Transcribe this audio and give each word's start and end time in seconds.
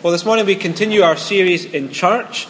Well, 0.00 0.12
this 0.12 0.24
morning 0.24 0.46
we 0.46 0.54
continue 0.54 1.02
our 1.02 1.16
series 1.16 1.64
in 1.64 1.90
church. 1.90 2.46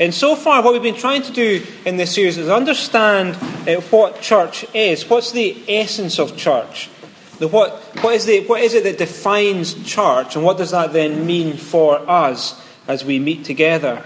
And 0.00 0.12
so 0.12 0.34
far, 0.34 0.64
what 0.64 0.72
we've 0.72 0.82
been 0.82 0.96
trying 0.96 1.22
to 1.22 1.32
do 1.32 1.64
in 1.84 1.96
this 1.96 2.12
series 2.12 2.36
is 2.36 2.48
understand 2.48 3.36
uh, 3.68 3.80
what 3.82 4.20
church 4.20 4.66
is. 4.74 5.08
What's 5.08 5.30
the 5.30 5.62
essence 5.68 6.18
of 6.18 6.36
church? 6.36 6.90
The 7.38 7.46
what, 7.46 7.78
what, 8.02 8.16
is 8.16 8.26
the, 8.26 8.40
what 8.48 8.62
is 8.62 8.74
it 8.74 8.82
that 8.82 8.98
defines 8.98 9.74
church? 9.84 10.34
And 10.34 10.44
what 10.44 10.58
does 10.58 10.72
that 10.72 10.92
then 10.92 11.24
mean 11.24 11.56
for 11.56 11.98
us 12.10 12.60
as 12.88 13.04
we 13.04 13.20
meet 13.20 13.44
together? 13.44 14.02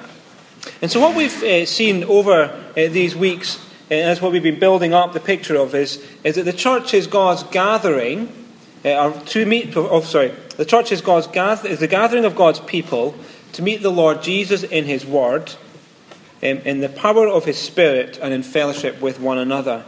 And 0.83 0.91
so, 0.91 1.01
what 1.01 1.17
we've 1.17 1.43
uh, 1.43 1.65
seen 1.65 2.05
over 2.05 2.43
uh, 2.43 2.75
these 2.75 3.17
weeks, 3.17 3.57
uh, 3.91 3.95
and 3.95 4.09
that's 4.11 4.21
what 4.21 4.33
we've 4.33 4.43
been 4.43 4.61
building 4.61 4.93
up 4.93 5.15
the 5.15 5.21
picture 5.21 5.57
of, 5.57 5.75
is, 5.75 6.05
is 6.25 6.35
that 6.35 6.45
the 6.45 6.53
church 6.53 6.93
is 6.93 7.07
God's 7.07 7.43
gathering 7.45 8.42
uh, 8.85 9.13
to 9.13 9.47
meet. 9.47 9.77
Oh, 9.77 10.01
sorry. 10.01 10.33
The 10.57 10.65
church 10.65 10.93
is, 10.93 11.01
God's 11.01 11.29
is 11.65 11.81
the 11.81 11.87
gathering 11.87 12.25
of 12.25 12.37
God's 12.37 12.61
people 12.61 13.15
to 13.53 13.63
meet 13.63 13.83
the 13.83 13.91
Lord 13.91 14.23
Jesus 14.23 14.63
in 14.63 14.85
His 14.85 15.05
Word, 15.05 15.55
um, 16.43 16.59
in 16.59 16.81
the 16.81 16.89
power 16.89 17.29
of 17.29 17.45
His 17.45 17.59
Spirit, 17.59 18.19
and 18.21 18.33
in 18.33 18.43
fellowship 18.43 19.01
with 19.01 19.21
one 19.21 19.39
another. 19.39 19.85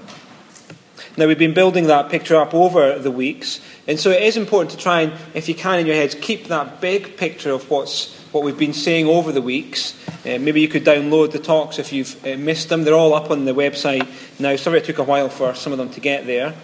Now, 1.16 1.28
we've 1.28 1.38
been 1.38 1.54
building 1.54 1.86
that 1.86 2.10
picture 2.10 2.36
up 2.36 2.54
over 2.54 2.98
the 2.98 3.10
weeks, 3.10 3.60
and 3.86 4.00
so 4.00 4.10
it 4.10 4.22
is 4.22 4.36
important 4.36 4.72
to 4.72 4.76
try 4.76 5.02
and, 5.02 5.12
if 5.32 5.48
you 5.48 5.54
can 5.54 5.78
in 5.78 5.86
your 5.86 5.94
heads, 5.94 6.16
keep 6.20 6.48
that 6.48 6.80
big 6.80 7.16
picture 7.16 7.52
of 7.52 7.70
what's, 7.70 8.12
what 8.32 8.42
we've 8.42 8.58
been 8.58 8.72
saying 8.72 9.06
over 9.06 9.30
the 9.30 9.42
weeks. 9.42 9.94
Uh, 10.26 10.38
maybe 10.38 10.60
you 10.60 10.68
could 10.68 10.84
download 10.84 11.30
the 11.30 11.38
talks 11.38 11.78
if 11.78 11.92
you've 11.92 12.24
uh, 12.26 12.36
missed 12.36 12.68
them. 12.68 12.82
They're 12.82 12.94
all 12.94 13.14
up 13.14 13.30
on 13.30 13.44
the 13.44 13.54
website 13.54 14.08
now. 14.40 14.56
Sorry 14.56 14.78
it 14.78 14.86
took 14.86 14.98
a 14.98 15.04
while 15.04 15.28
for 15.28 15.54
some 15.54 15.72
of 15.72 15.78
them 15.78 15.90
to 15.90 16.00
get 16.00 16.26
there. 16.26 16.54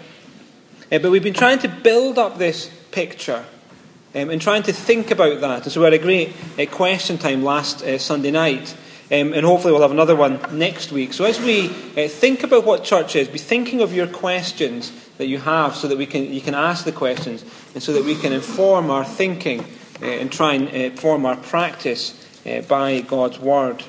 Uh, 0.91 0.99
but 0.99 1.09
we've 1.09 1.23
been 1.23 1.33
trying 1.33 1.57
to 1.57 1.69
build 1.69 2.17
up 2.17 2.37
this 2.37 2.69
picture 2.91 3.45
um, 4.13 4.29
and 4.29 4.41
trying 4.41 4.61
to 4.61 4.73
think 4.73 5.09
about 5.09 5.39
that. 5.39 5.63
And 5.63 5.71
so 5.71 5.79
we 5.79 5.85
had 5.85 5.93
a 5.93 5.97
great 5.97 6.33
uh, 6.59 6.65
question 6.65 7.17
time 7.17 7.43
last 7.43 7.81
uh, 7.81 7.97
Sunday 7.97 8.31
night. 8.31 8.75
Um, 9.09 9.33
and 9.33 9.45
hopefully 9.45 9.71
we'll 9.71 9.81
have 9.81 9.91
another 9.91 10.15
one 10.15 10.39
next 10.51 10.91
week. 10.91 11.13
So 11.13 11.25
as 11.25 11.39
we 11.39 11.67
think 11.67 12.43
about 12.43 12.65
what 12.65 12.83
church 12.83 13.15
is, 13.15 13.27
be 13.27 13.37
thinking 13.37 13.81
of 13.81 13.93
your 13.93 14.07
questions 14.07 14.91
that 15.17 15.27
you 15.27 15.37
have 15.39 15.75
so 15.75 15.87
that 15.87 15.97
we 15.97 16.05
can, 16.05 16.33
you 16.33 16.39
can 16.39 16.55
ask 16.55 16.85
the 16.85 16.93
questions 16.93 17.43
and 17.73 17.83
so 17.83 17.91
that 17.93 18.05
we 18.05 18.15
can 18.15 18.31
inform 18.31 18.89
our 18.89 19.03
thinking 19.03 19.65
and 20.01 20.31
try 20.31 20.53
and 20.53 20.69
inform 20.69 21.25
our 21.25 21.35
practice 21.35 22.25
by 22.69 23.01
God's 23.01 23.37
Word. 23.37 23.83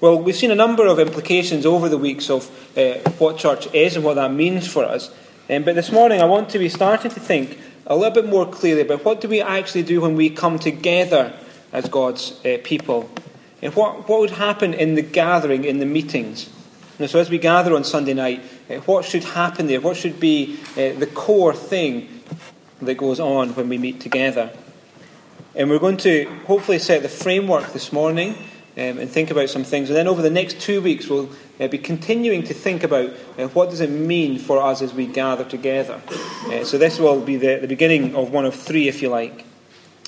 Well, 0.00 0.22
we've 0.22 0.36
seen 0.36 0.50
a 0.50 0.54
number 0.54 0.86
of 0.86 0.98
implications 0.98 1.66
over 1.66 1.90
the 1.90 1.98
weeks 1.98 2.30
of 2.30 2.50
uh, 2.78 2.94
what 3.18 3.36
church 3.36 3.66
is 3.74 3.94
and 3.96 4.04
what 4.04 4.14
that 4.14 4.32
means 4.32 4.66
for 4.66 4.84
us. 4.84 5.10
Um, 5.48 5.62
but 5.62 5.76
this 5.76 5.92
morning 5.92 6.20
I 6.20 6.24
want 6.24 6.50
to 6.50 6.58
be 6.58 6.68
starting 6.68 7.12
to 7.12 7.20
think 7.20 7.60
a 7.86 7.94
little 7.94 8.10
bit 8.10 8.26
more 8.26 8.50
clearly 8.50 8.80
about 8.80 9.04
what 9.04 9.20
do 9.20 9.28
we 9.28 9.40
actually 9.40 9.84
do 9.84 10.00
when 10.00 10.16
we 10.16 10.28
come 10.28 10.58
together 10.58 11.32
as 11.72 11.88
God's 11.88 12.44
uh, 12.44 12.58
people. 12.64 13.08
And 13.62 13.72
what, 13.76 14.08
what 14.08 14.18
would 14.18 14.30
happen 14.30 14.74
in 14.74 14.96
the 14.96 15.02
gathering, 15.02 15.62
in 15.62 15.78
the 15.78 15.86
meetings? 15.86 16.50
And 16.98 17.08
so, 17.08 17.20
as 17.20 17.30
we 17.30 17.38
gather 17.38 17.76
on 17.76 17.84
Sunday 17.84 18.14
night, 18.14 18.42
uh, 18.68 18.74
what 18.86 19.04
should 19.04 19.22
happen 19.22 19.68
there? 19.68 19.80
What 19.80 19.96
should 19.96 20.18
be 20.18 20.58
uh, 20.72 20.98
the 20.98 21.08
core 21.14 21.54
thing 21.54 22.22
that 22.82 22.96
goes 22.96 23.20
on 23.20 23.50
when 23.50 23.68
we 23.68 23.78
meet 23.78 24.00
together? 24.00 24.50
And 25.54 25.70
we're 25.70 25.78
going 25.78 25.98
to 25.98 26.24
hopefully 26.46 26.80
set 26.80 27.02
the 27.02 27.08
framework 27.08 27.72
this 27.72 27.92
morning 27.92 28.32
um, 28.76 28.98
and 28.98 29.08
think 29.08 29.30
about 29.30 29.48
some 29.48 29.62
things. 29.62 29.90
And 29.90 29.96
then 29.96 30.08
over 30.08 30.22
the 30.22 30.30
next 30.30 30.60
two 30.60 30.80
weeks, 30.82 31.08
we'll 31.08 31.30
uh, 31.58 31.68
be 31.68 31.78
continuing 31.78 32.42
to 32.44 32.54
think 32.54 32.82
about 32.82 33.10
uh, 33.38 33.48
what 33.48 33.70
does 33.70 33.80
it 33.80 33.90
mean 33.90 34.38
for 34.38 34.62
us 34.62 34.82
as 34.82 34.92
we 34.92 35.06
gather 35.06 35.44
together. 35.44 36.00
Uh, 36.46 36.64
so 36.64 36.78
this 36.78 36.98
will 36.98 37.20
be 37.20 37.36
the, 37.36 37.56
the 37.56 37.68
beginning 37.68 38.14
of 38.14 38.30
one 38.30 38.44
of 38.44 38.54
three, 38.54 38.88
if 38.88 39.02
you 39.02 39.08
like. 39.08 39.44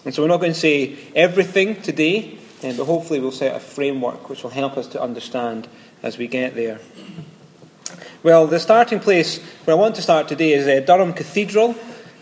And 0.05 0.15
so 0.15 0.23
we're 0.23 0.29
not 0.29 0.41
going 0.41 0.53
to 0.53 0.59
say 0.59 0.97
everything 1.15 1.81
today. 1.83 2.39
Um, 2.63 2.77
but 2.77 2.87
hopefully, 2.87 3.21
we'll 3.21 3.31
set 3.31 3.55
a 3.55 3.61
framework 3.61 4.29
which 4.29 4.43
will 4.43 4.51
help 4.51 4.77
us 4.77 4.89
to 4.89 5.01
understand 5.01 5.69
as 6.03 6.19
we 6.19 6.27
get 6.27 6.55
there. 6.55 6.81
Well, 8.23 8.49
the 8.49 8.59
starting 8.59 8.99
place 8.99 9.39
where 9.65 9.77
I 9.77 9.79
want 9.79 9.95
to 9.95 10.03
start 10.03 10.27
today 10.27 10.53
is 10.53 10.67
uh, 10.67 10.85
Durham 10.85 11.13
Cathedral. 11.13 11.77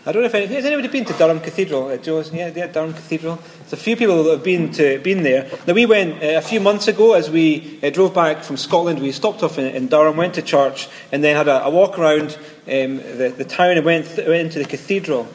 I 0.07 0.13
don't 0.13 0.21
know 0.21 0.27
if 0.27 0.35
any, 0.35 0.45
has 0.45 0.63
anybody 0.63 0.87
been 0.87 1.03
to 1.03 1.11
Durham 1.11 1.41
Cathedral. 1.41 1.89
Uh, 1.89 1.97
Joe's, 1.97 2.31
yeah, 2.31 2.49
yeah, 2.55 2.67
Durham 2.67 2.93
Cathedral. 2.93 3.41
There's 3.59 3.73
a 3.73 3.75
few 3.75 3.97
people 3.97 4.23
that 4.23 4.31
have 4.31 4.43
been 4.43 4.71
to 4.71 4.99
been 4.99 5.21
there. 5.21 5.51
Now 5.67 5.73
we 5.73 5.85
went 5.85 6.23
uh, 6.23 6.37
a 6.37 6.41
few 6.41 6.61
months 6.61 6.87
ago 6.87 7.11
as 7.11 7.29
we 7.29 7.77
uh, 7.83 7.89
drove 7.89 8.13
back 8.13 8.41
from 8.41 8.55
Scotland. 8.55 9.01
We 9.01 9.11
stopped 9.11 9.43
off 9.43 9.57
in, 9.57 9.65
in, 9.65 9.87
Durham, 9.87 10.15
went 10.15 10.35
to 10.35 10.41
church, 10.41 10.87
and 11.11 11.25
then 11.25 11.35
had 11.35 11.49
a, 11.49 11.65
a 11.65 11.69
walk 11.69 11.99
around 11.99 12.37
um, 12.67 12.99
the, 13.17 13.33
the 13.37 13.43
town 13.43 13.75
and 13.75 13.85
went, 13.85 14.05
th- 14.05 14.25
went 14.25 14.45
into 14.45 14.59
the 14.59 14.65
cathedral. 14.65 15.27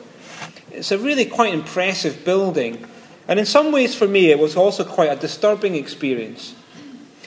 It's 0.71 0.91
a 0.91 0.97
really 0.97 1.27
quite 1.27 1.53
impressive 1.53 2.25
building. 2.25 2.87
And 3.29 3.39
in 3.39 3.45
some 3.45 3.73
ways, 3.73 3.95
for 3.95 4.09
me, 4.09 4.31
it 4.31 4.39
was 4.39 4.57
also 4.57 4.85
quite 4.85 5.13
a 5.13 5.17
disturbing 5.17 5.75
experience. 5.75 6.55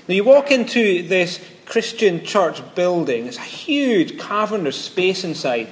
Now, 0.08 0.16
you 0.16 0.24
walk 0.24 0.50
into 0.50 1.08
this 1.08 1.40
Christian 1.66 2.26
church 2.26 2.64
building, 2.74 3.28
it's 3.28 3.38
a 3.38 3.42
huge 3.42 4.18
cavernous 4.18 4.82
space 4.82 5.24
inside. 5.24 5.68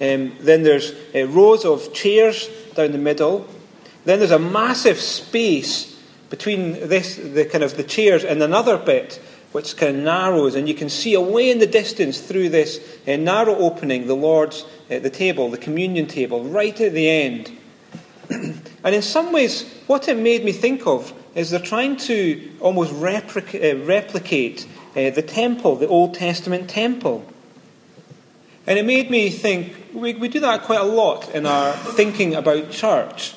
Um, 0.00 0.36
then 0.40 0.62
there's 0.62 0.94
uh, 1.14 1.26
rows 1.26 1.64
of 1.64 1.92
chairs 1.92 2.48
down 2.74 2.92
the 2.92 2.98
middle. 2.98 3.46
Then 4.04 4.18
there's 4.18 4.30
a 4.30 4.38
massive 4.38 4.98
space 4.98 5.92
between 6.30 6.72
this, 6.88 7.16
the 7.16 7.44
kind 7.44 7.62
of 7.62 7.76
the 7.76 7.84
chairs 7.84 8.24
and 8.24 8.42
another 8.42 8.78
bit, 8.78 9.20
which 9.52 9.76
kind 9.76 9.98
of 9.98 10.02
narrows, 10.02 10.54
and 10.54 10.66
you 10.66 10.74
can 10.74 10.88
see 10.88 11.14
away 11.14 11.50
in 11.50 11.58
the 11.58 11.66
distance 11.66 12.20
through 12.20 12.48
this 12.48 12.80
uh, 13.06 13.16
narrow 13.16 13.54
opening 13.54 14.06
the 14.06 14.16
Lord's, 14.16 14.64
uh, 14.90 14.98
the 14.98 15.10
table, 15.10 15.50
the 15.50 15.58
communion 15.58 16.06
table, 16.06 16.42
right 16.42 16.80
at 16.80 16.92
the 16.94 17.08
end. 17.08 17.52
and 18.30 18.94
in 18.94 19.02
some 19.02 19.30
ways, 19.30 19.70
what 19.86 20.08
it 20.08 20.16
made 20.16 20.42
me 20.42 20.52
think 20.52 20.86
of 20.86 21.12
is 21.34 21.50
they're 21.50 21.60
trying 21.60 21.96
to 21.96 22.50
almost 22.60 22.92
replica- 22.94 23.72
uh, 23.72 23.84
replicate 23.84 24.66
uh, 24.96 25.10
the 25.10 25.22
temple, 25.22 25.76
the 25.76 25.88
Old 25.88 26.14
Testament 26.14 26.68
temple. 26.68 27.24
And 28.66 28.78
it 28.78 28.84
made 28.84 29.10
me 29.10 29.30
think 29.30 29.81
we, 29.94 30.14
we 30.14 30.28
do 30.28 30.40
that 30.40 30.62
quite 30.62 30.80
a 30.80 30.84
lot 30.84 31.28
in 31.34 31.46
our 31.46 31.72
thinking 31.72 32.34
about 32.34 32.70
church. 32.70 33.34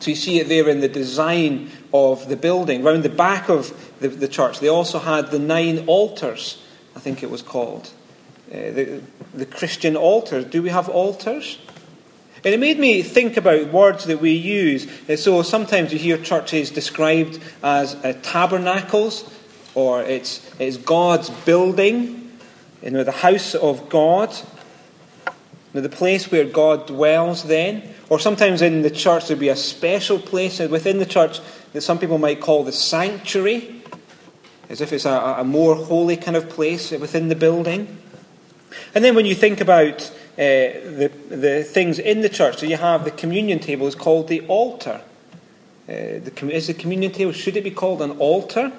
So 0.00 0.10
you 0.10 0.16
see 0.16 0.40
it 0.40 0.48
there 0.48 0.68
in 0.68 0.80
the 0.80 0.88
design 0.88 1.70
of 1.92 2.28
the 2.28 2.36
building. 2.36 2.82
Round 2.82 3.02
the 3.02 3.08
back 3.08 3.48
of 3.48 3.72
the, 4.00 4.08
the 4.08 4.28
church, 4.28 4.60
they 4.60 4.68
also 4.68 4.98
had 4.98 5.30
the 5.30 5.38
nine 5.38 5.84
altars, 5.86 6.62
I 6.96 7.00
think 7.00 7.22
it 7.22 7.30
was 7.30 7.42
called. 7.42 7.90
Uh, 8.50 8.70
the, 8.72 9.02
the 9.32 9.46
Christian 9.46 9.96
altars. 9.96 10.44
Do 10.44 10.62
we 10.62 10.70
have 10.70 10.88
altars? 10.88 11.58
And 12.44 12.52
it 12.52 12.58
made 12.58 12.78
me 12.78 13.02
think 13.02 13.36
about 13.36 13.72
words 13.72 14.06
that 14.06 14.20
we 14.20 14.32
use. 14.32 14.88
So 15.22 15.42
sometimes 15.42 15.92
you 15.92 15.98
hear 15.98 16.18
churches 16.18 16.70
described 16.70 17.38
as 17.62 17.94
uh, 17.94 18.18
tabernacles, 18.22 19.32
or 19.76 20.02
it's, 20.02 20.50
it's 20.58 20.76
God's 20.76 21.30
building, 21.30 22.32
you 22.82 22.90
know, 22.90 23.04
the 23.04 23.12
house 23.12 23.54
of 23.54 23.88
God, 23.88 24.36
know, 25.74 25.80
the 25.80 25.88
place 25.88 26.30
where 26.30 26.44
God 26.44 26.86
dwells 26.86 27.44
then. 27.44 27.82
Or 28.08 28.18
sometimes 28.18 28.62
in 28.62 28.82
the 28.82 28.90
church 28.90 29.28
there'd 29.28 29.40
be 29.40 29.48
a 29.48 29.56
special 29.56 30.18
place 30.18 30.58
within 30.58 30.98
the 30.98 31.06
church 31.06 31.40
that 31.72 31.80
some 31.80 31.98
people 31.98 32.18
might 32.18 32.40
call 32.40 32.64
the 32.64 32.72
sanctuary, 32.72 33.82
as 34.68 34.80
if 34.80 34.92
it's 34.92 35.06
a, 35.06 35.36
a 35.38 35.44
more 35.44 35.74
holy 35.74 36.16
kind 36.16 36.36
of 36.36 36.48
place 36.48 36.90
within 36.90 37.28
the 37.28 37.36
building. 37.36 37.98
And 38.94 39.04
then 39.04 39.14
when 39.14 39.26
you 39.26 39.34
think 39.34 39.60
about 39.60 40.10
uh, 40.32 40.38
the, 40.38 41.12
the 41.28 41.62
things 41.62 41.98
in 41.98 42.22
the 42.22 42.28
church. 42.28 42.56
So 42.56 42.64
you 42.64 42.78
have 42.78 43.04
the 43.04 43.10
communion 43.10 43.58
table 43.58 43.86
is 43.86 43.94
called 43.94 44.28
the 44.28 44.40
altar. 44.48 45.02
Uh, 45.86 45.92
the, 45.92 46.48
is 46.50 46.68
the 46.68 46.74
communion 46.74 47.12
table, 47.12 47.32
should 47.32 47.54
it 47.54 47.64
be 47.64 47.70
called 47.70 48.00
an 48.00 48.12
altar? 48.12 48.72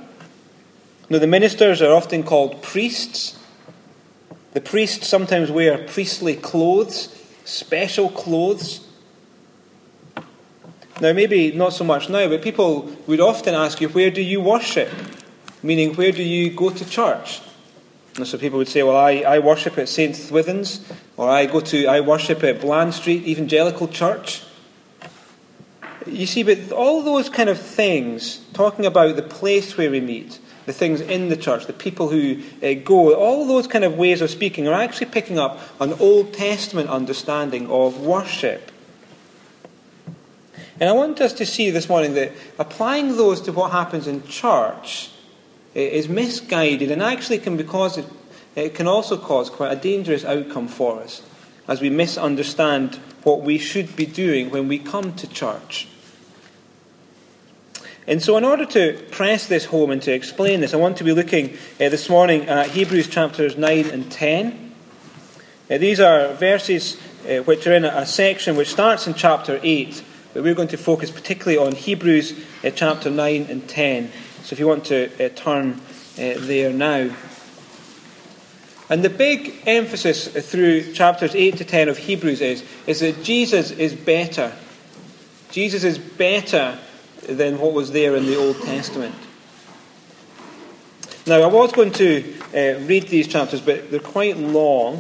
Now, 1.11 1.19
the 1.19 1.27
ministers 1.27 1.79
are 1.83 1.93
often 1.93 2.23
called 2.23 2.63
priests. 2.63 3.37
The 4.53 4.61
priests 4.61 5.07
sometimes 5.07 5.49
wear 5.49 5.79
priestly 5.79 6.35
clothes, 6.35 7.09
special 7.43 8.09
clothes. 8.09 8.87
Now, 11.01 11.11
maybe 11.11 11.51
not 11.51 11.73
so 11.73 11.83
much 11.83 12.07
now, 12.07 12.29
but 12.29 12.43
people 12.43 12.91
would 13.07 13.19
often 13.19 13.55
ask 13.55 13.81
you, 13.81 13.89
Where 13.89 14.11
do 14.11 14.21
you 14.21 14.39
worship? 14.41 14.89
Meaning, 15.63 15.95
where 15.95 16.11
do 16.11 16.21
you 16.21 16.51
go 16.51 16.69
to 16.69 16.87
church? 16.87 17.41
And 18.15 18.27
so 18.27 18.37
people 18.37 18.59
would 18.59 18.67
say, 18.67 18.83
Well, 18.83 18.95
I, 18.95 19.21
I 19.21 19.39
worship 19.39 19.77
at 19.79 19.89
St. 19.89 20.15
Swithin's, 20.15 20.87
or 21.17 21.29
I 21.29 21.47
go 21.47 21.59
to 21.59 21.87
I 21.87 22.01
worship 22.01 22.43
at 22.43 22.61
Bland 22.61 22.93
Street 22.93 23.25
Evangelical 23.25 23.87
Church. 23.87 24.43
You 26.05 26.27
see, 26.27 26.43
but 26.43 26.71
all 26.71 27.01
those 27.01 27.27
kind 27.29 27.49
of 27.49 27.57
things, 27.59 28.39
talking 28.53 28.85
about 28.85 29.15
the 29.15 29.23
place 29.23 29.77
where 29.77 29.89
we 29.89 29.99
meet, 29.99 30.39
the 30.65 30.73
things 30.73 31.01
in 31.01 31.29
the 31.29 31.37
church, 31.37 31.65
the 31.65 31.73
people 31.73 32.09
who 32.09 32.41
uh, 32.61 32.73
go, 32.83 33.13
all 33.15 33.45
those 33.47 33.67
kind 33.67 33.83
of 33.83 33.97
ways 33.97 34.21
of 34.21 34.29
speaking 34.29 34.67
are 34.67 34.73
actually 34.73 35.07
picking 35.07 35.37
up 35.37 35.59
an 35.79 35.93
Old 35.93 36.33
Testament 36.33 36.89
understanding 36.89 37.69
of 37.69 37.99
worship. 37.99 38.71
And 40.79 40.89
I 40.89 40.93
want 40.93 41.21
us 41.21 41.33
to 41.33 41.45
see 41.45 41.69
this 41.69 41.87
morning 41.87 42.13
that 42.15 42.31
applying 42.57 43.15
those 43.15 43.41
to 43.41 43.51
what 43.51 43.71
happens 43.71 44.07
in 44.07 44.25
church 44.27 45.11
is 45.75 46.07
misguided 46.07 46.91
and 46.91 47.01
actually 47.01 47.39
can 47.39 47.57
because 47.57 47.97
it, 47.97 48.05
it 48.55 48.75
can 48.75 48.87
also 48.87 49.17
cause 49.17 49.49
quite 49.49 49.71
a 49.71 49.75
dangerous 49.75 50.25
outcome 50.25 50.67
for 50.67 51.01
us 51.01 51.21
as 51.67 51.81
we 51.81 51.89
misunderstand 51.89 52.95
what 53.23 53.41
we 53.41 53.57
should 53.57 53.95
be 53.95 54.05
doing 54.05 54.49
when 54.49 54.67
we 54.67 54.77
come 54.77 55.13
to 55.15 55.27
church. 55.27 55.87
And 58.05 58.21
so, 58.21 58.35
in 58.35 58.43
order 58.43 58.65
to 58.65 59.01
press 59.11 59.47
this 59.47 59.65
home 59.65 59.89
and 59.89 60.01
to 60.01 60.11
explain 60.11 60.59
this, 60.59 60.73
I 60.73 60.77
want 60.77 60.97
to 60.97 61.05
be 61.05 61.13
looking 61.13 61.53
uh, 61.79 61.87
this 61.87 62.09
morning 62.09 62.49
at 62.49 62.71
Hebrews 62.71 63.07
chapters 63.07 63.55
9 63.55 63.85
and 63.91 64.11
10. 64.11 64.73
Uh, 65.71 65.77
these 65.77 66.01
are 66.01 66.33
verses 66.33 66.97
uh, 67.25 67.37
which 67.43 67.65
are 67.65 67.73
in 67.73 67.85
a, 67.85 68.05
section 68.05 68.57
which 68.57 68.71
starts 68.71 69.07
in 69.07 69.13
chapter 69.13 69.57
8, 69.63 70.03
but 70.33 70.43
we're 70.43 70.53
going 70.53 70.67
to 70.67 70.77
focus 70.77 71.11
particularly 71.11 71.57
on 71.57 71.75
Hebrews 71.75 72.37
uh, 72.65 72.71
chapter 72.71 73.09
9 73.09 73.43
and 73.43 73.69
10. 73.69 74.11
So, 74.43 74.53
if 74.53 74.59
you 74.59 74.67
want 74.67 74.83
to 74.85 75.25
uh, 75.25 75.29
turn 75.29 75.79
uh, 76.17 76.33
there 76.39 76.73
now. 76.73 77.15
And 78.89 79.01
the 79.01 79.09
big 79.09 79.63
emphasis 79.65 80.27
through 80.27 80.91
chapters 80.91 81.35
8 81.35 81.55
to 81.55 81.63
10 81.63 81.87
of 81.87 81.99
Hebrews 81.99 82.41
is, 82.41 82.65
is 82.85 82.99
that 82.99 83.23
Jesus 83.23 83.71
is 83.71 83.93
better. 83.93 84.51
Jesus 85.51 85.85
is 85.85 85.97
better 85.97 86.77
than 87.27 87.59
what 87.59 87.73
was 87.73 87.91
there 87.91 88.15
in 88.15 88.25
the 88.25 88.37
Old 88.37 88.61
Testament. 88.61 89.15
Now, 91.25 91.41
I 91.41 91.47
was 91.47 91.71
going 91.71 91.93
to 91.93 92.33
uh, 92.53 92.79
read 92.81 93.07
these 93.07 93.27
chapters, 93.27 93.61
but 93.61 93.89
they're 93.89 94.01
quite 94.01 94.35
long, 94.35 94.95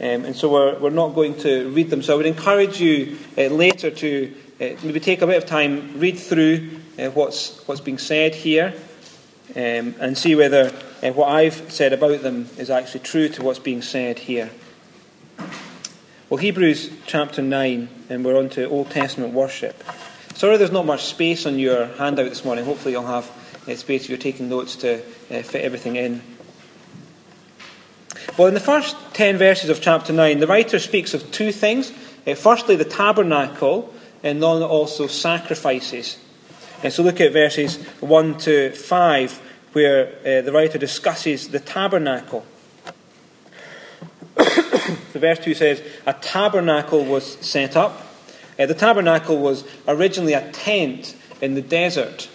um, 0.00 0.24
and 0.24 0.34
so 0.34 0.50
we're, 0.50 0.78
we're 0.78 0.90
not 0.90 1.14
going 1.14 1.36
to 1.38 1.70
read 1.70 1.88
them. 1.88 2.02
So 2.02 2.14
I 2.14 2.16
would 2.16 2.26
encourage 2.26 2.80
you 2.80 3.16
uh, 3.36 3.42
later 3.42 3.90
to 3.90 4.34
uh, 4.60 4.64
maybe 4.82 4.98
take 4.98 5.22
a 5.22 5.26
bit 5.26 5.40
of 5.40 5.46
time, 5.46 6.00
read 6.00 6.18
through 6.18 6.68
uh, 6.98 7.10
what's, 7.10 7.66
what's 7.68 7.80
being 7.80 7.98
said 7.98 8.34
here, 8.34 8.74
um, 9.54 9.94
and 10.00 10.18
see 10.18 10.34
whether 10.34 10.72
uh, 11.00 11.12
what 11.12 11.28
I've 11.28 11.70
said 11.70 11.92
about 11.92 12.22
them 12.22 12.48
is 12.58 12.70
actually 12.70 13.00
true 13.00 13.28
to 13.28 13.42
what's 13.44 13.60
being 13.60 13.82
said 13.82 14.18
here. 14.18 14.50
Well, 16.28 16.38
Hebrews 16.38 16.90
chapter 17.06 17.40
9, 17.40 17.88
and 18.10 18.24
we're 18.24 18.36
on 18.36 18.48
to 18.50 18.68
Old 18.68 18.90
Testament 18.90 19.32
worship. 19.32 19.82
Sorry 20.38 20.56
there's 20.56 20.70
not 20.70 20.86
much 20.86 21.06
space 21.06 21.46
on 21.46 21.58
your 21.58 21.86
handout 21.86 22.28
this 22.28 22.44
morning. 22.44 22.64
Hopefully 22.64 22.92
you'll 22.92 23.04
have 23.04 23.28
uh, 23.66 23.74
space 23.74 24.04
if 24.04 24.08
you're 24.08 24.18
taking 24.18 24.48
notes 24.48 24.76
to 24.76 25.00
uh, 25.00 25.42
fit 25.42 25.64
everything 25.64 25.96
in. 25.96 26.22
Well, 28.38 28.46
in 28.46 28.54
the 28.54 28.60
first 28.60 28.94
10 29.14 29.36
verses 29.36 29.68
of 29.68 29.80
chapter 29.80 30.12
9, 30.12 30.38
the 30.38 30.46
writer 30.46 30.78
speaks 30.78 31.12
of 31.12 31.32
two 31.32 31.50
things. 31.50 31.90
Uh, 32.24 32.36
firstly, 32.36 32.76
the 32.76 32.84
tabernacle, 32.84 33.92
and 34.22 34.40
then 34.40 34.62
also 34.62 35.08
sacrifices. 35.08 36.18
And 36.84 36.92
so 36.92 37.02
look 37.02 37.20
at 37.20 37.32
verses 37.32 37.82
1 37.98 38.38
to 38.38 38.70
5, 38.70 39.42
where 39.72 40.06
uh, 40.20 40.42
the 40.42 40.52
writer 40.52 40.78
discusses 40.78 41.48
the 41.48 41.58
tabernacle. 41.58 42.46
so 44.38 45.18
verse 45.18 45.40
2 45.40 45.54
says, 45.54 45.82
A 46.06 46.12
tabernacle 46.12 47.04
was 47.04 47.44
set 47.44 47.76
up 47.76 48.04
uh, 48.58 48.66
the 48.66 48.74
tabernacle 48.74 49.38
was 49.38 49.64
originally 49.86 50.32
a 50.32 50.50
tent 50.52 51.16
in 51.40 51.54
the 51.54 51.62
desert. 51.62 52.28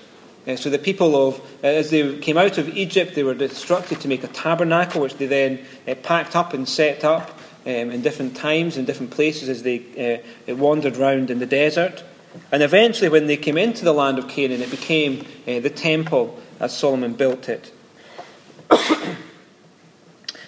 Uh, 0.47 0.55
so 0.55 0.69
the 0.69 0.79
people 0.79 1.15
of, 1.27 1.39
uh, 1.63 1.67
as 1.67 1.89
they 1.89 2.17
came 2.19 2.37
out 2.37 2.57
of 2.57 2.69
Egypt, 2.75 3.15
they 3.15 3.23
were 3.23 3.33
instructed 3.33 4.01
to 4.01 4.07
make 4.07 4.23
a 4.23 4.27
tabernacle, 4.27 5.01
which 5.01 5.15
they 5.15 5.25
then 5.25 5.65
uh, 5.87 5.95
packed 5.95 6.35
up 6.35 6.53
and 6.53 6.67
set 6.67 7.03
up 7.03 7.29
um, 7.65 7.91
in 7.91 8.01
different 8.01 8.35
times, 8.35 8.77
in 8.77 8.85
different 8.85 9.11
places 9.11 9.47
as 9.47 9.63
they 9.63 10.21
uh, 10.47 10.55
wandered 10.55 10.97
around 10.97 11.29
in 11.29 11.39
the 11.39 11.45
desert. 11.45 12.03
And 12.51 12.63
eventually, 12.63 13.09
when 13.09 13.27
they 13.27 13.37
came 13.37 13.57
into 13.57 13.85
the 13.85 13.93
land 13.93 14.19
of 14.19 14.27
Canaan, 14.27 14.61
it 14.61 14.71
became 14.71 15.25
uh, 15.47 15.59
the 15.59 15.69
temple 15.69 16.39
as 16.59 16.75
Solomon 16.75 17.13
built 17.13 17.47
it. 17.47 17.71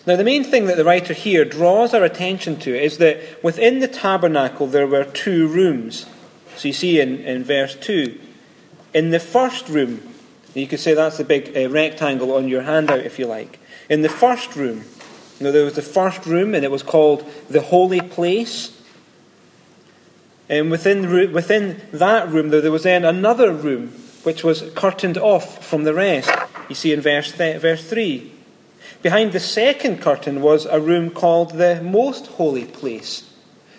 Now, 0.08 0.16
the 0.16 0.24
main 0.24 0.44
thing 0.44 0.66
that 0.66 0.78
the 0.78 0.86
writer 0.86 1.14
here 1.14 1.44
draws 1.46 1.94
our 1.94 2.04
attention 2.04 2.60
to 2.60 2.80
is 2.80 3.00
that 3.00 3.44
within 3.44 3.80
the 3.80 3.88
tabernacle 3.88 4.68
there 4.68 4.86
were 4.86 5.04
two 5.04 5.48
rooms. 5.48 6.06
So 6.58 6.68
you 6.68 6.74
see 6.74 7.00
in, 7.00 7.20
in 7.22 7.44
verse 7.44 7.76
2. 7.76 8.20
In 8.94 9.10
the 9.10 9.20
first 9.20 9.68
room, 9.68 10.02
you 10.54 10.68
could 10.68 10.80
say 10.80 10.94
that's 10.94 11.18
the 11.18 11.24
big 11.24 11.58
uh, 11.58 11.70
rectangle 11.70 12.34
on 12.34 12.48
your 12.48 12.62
handout 12.62 13.00
if 13.00 13.18
you 13.18 13.26
like. 13.26 13.60
In 13.90 14.04
the 14.04 14.10
first 14.10 14.56
room, 14.56 14.84
you 15.40 15.44
know, 15.44 15.52
there 15.52 15.66
was 15.66 15.74
the 15.74 15.82
first 15.82 16.26
room 16.28 16.54
and 16.54 16.64
it 16.64 16.72
was 16.72 16.84
called 16.84 17.28
the 17.50 17.62
holy 17.62 18.02
place. 18.02 18.80
And 20.48 20.70
within, 20.70 21.34
within 21.34 21.82
that 21.92 22.30
room, 22.30 22.50
there 22.50 22.72
was 22.72 22.84
then 22.84 23.04
another 23.04 23.52
room 23.52 23.88
which 24.22 24.44
was 24.44 24.64
curtained 24.76 25.18
off 25.18 25.66
from 25.66 25.84
the 25.84 25.96
rest. 25.96 26.30
You 26.70 26.76
see 26.76 26.94
in 26.94 27.02
verse, 27.02 27.32
th- 27.32 27.60
verse 27.60 27.88
3. 27.90 28.35
Behind 29.06 29.34
the 29.34 29.40
second 29.40 30.02
curtain 30.02 30.42
was 30.42 30.66
a 30.66 30.80
room 30.80 31.12
called 31.12 31.52
the 31.52 31.80
most 31.80 32.26
holy 32.26 32.66
place. 32.66 33.32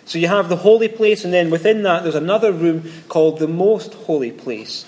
So 0.04 0.20
you 0.20 0.28
have 0.28 0.48
the 0.48 0.58
holy 0.58 0.86
place, 0.86 1.24
and 1.24 1.34
then 1.34 1.50
within 1.50 1.82
that 1.82 2.04
there's 2.04 2.14
another 2.14 2.52
room 2.52 2.84
called 3.08 3.40
the 3.40 3.48
most 3.48 3.92
holy 3.92 4.30
place. 4.30 4.86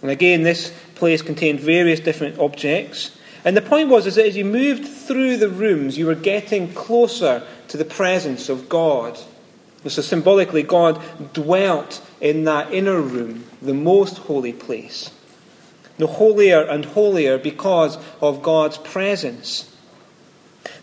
And 0.00 0.10
again, 0.10 0.44
this 0.44 0.72
place 0.94 1.20
contained 1.20 1.60
various 1.60 2.00
different 2.00 2.38
objects. 2.38 3.14
And 3.44 3.54
the 3.54 3.60
point 3.60 3.90
was 3.90 4.06
is 4.06 4.14
that 4.14 4.24
as 4.24 4.34
you 4.34 4.46
moved 4.46 4.88
through 4.88 5.36
the 5.36 5.50
rooms, 5.50 5.98
you 5.98 6.06
were 6.06 6.14
getting 6.14 6.72
closer 6.72 7.46
to 7.68 7.76
the 7.76 7.84
presence 7.84 8.48
of 8.48 8.70
God. 8.70 9.18
So 9.86 10.00
symbolically, 10.00 10.62
God 10.62 10.98
dwelt 11.34 12.00
in 12.22 12.44
that 12.44 12.72
inner 12.72 13.02
room, 13.02 13.44
the 13.60 13.74
most 13.74 14.16
holy 14.16 14.54
place 14.54 15.10
no 15.98 16.06
holier 16.06 16.62
and 16.62 16.84
holier 16.84 17.38
because 17.38 17.98
of 18.20 18.42
God's 18.42 18.78
presence. 18.78 19.74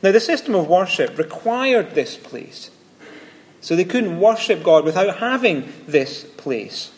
Now, 0.01 0.11
the 0.11 0.19
system 0.19 0.55
of 0.55 0.67
worship 0.67 1.17
required 1.17 1.95
this 1.95 2.15
place. 2.15 2.71
So 3.61 3.75
they 3.75 3.83
couldn't 3.83 4.19
worship 4.19 4.63
God 4.63 4.85
without 4.85 5.17
having 5.17 5.71
this 5.87 6.23
place. 6.23 6.91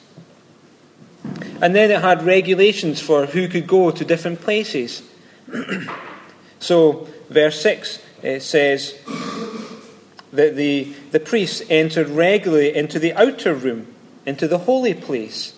And 1.62 1.76
then 1.76 1.92
it 1.92 2.02
had 2.02 2.24
regulations 2.24 3.00
for 3.00 3.26
who 3.26 3.48
could 3.48 3.68
go 3.68 3.92
to 3.92 4.06
different 4.06 4.42
places. 4.42 5.04
so, 6.60 7.08
verse 7.30 7.62
6 7.62 8.00
it 8.24 8.44
says 8.44 8.94
that 10.32 10.56
the, 10.56 10.94
the 11.12 11.20
priests 11.20 11.64
entered 11.70 12.08
regularly 12.10 12.76
into 12.76 13.00
the 13.00 13.14
outer 13.14 13.54
room, 13.54 13.88
into 14.26 14.48
the 14.48 14.60
holy 14.60 14.94
place. 14.94 15.54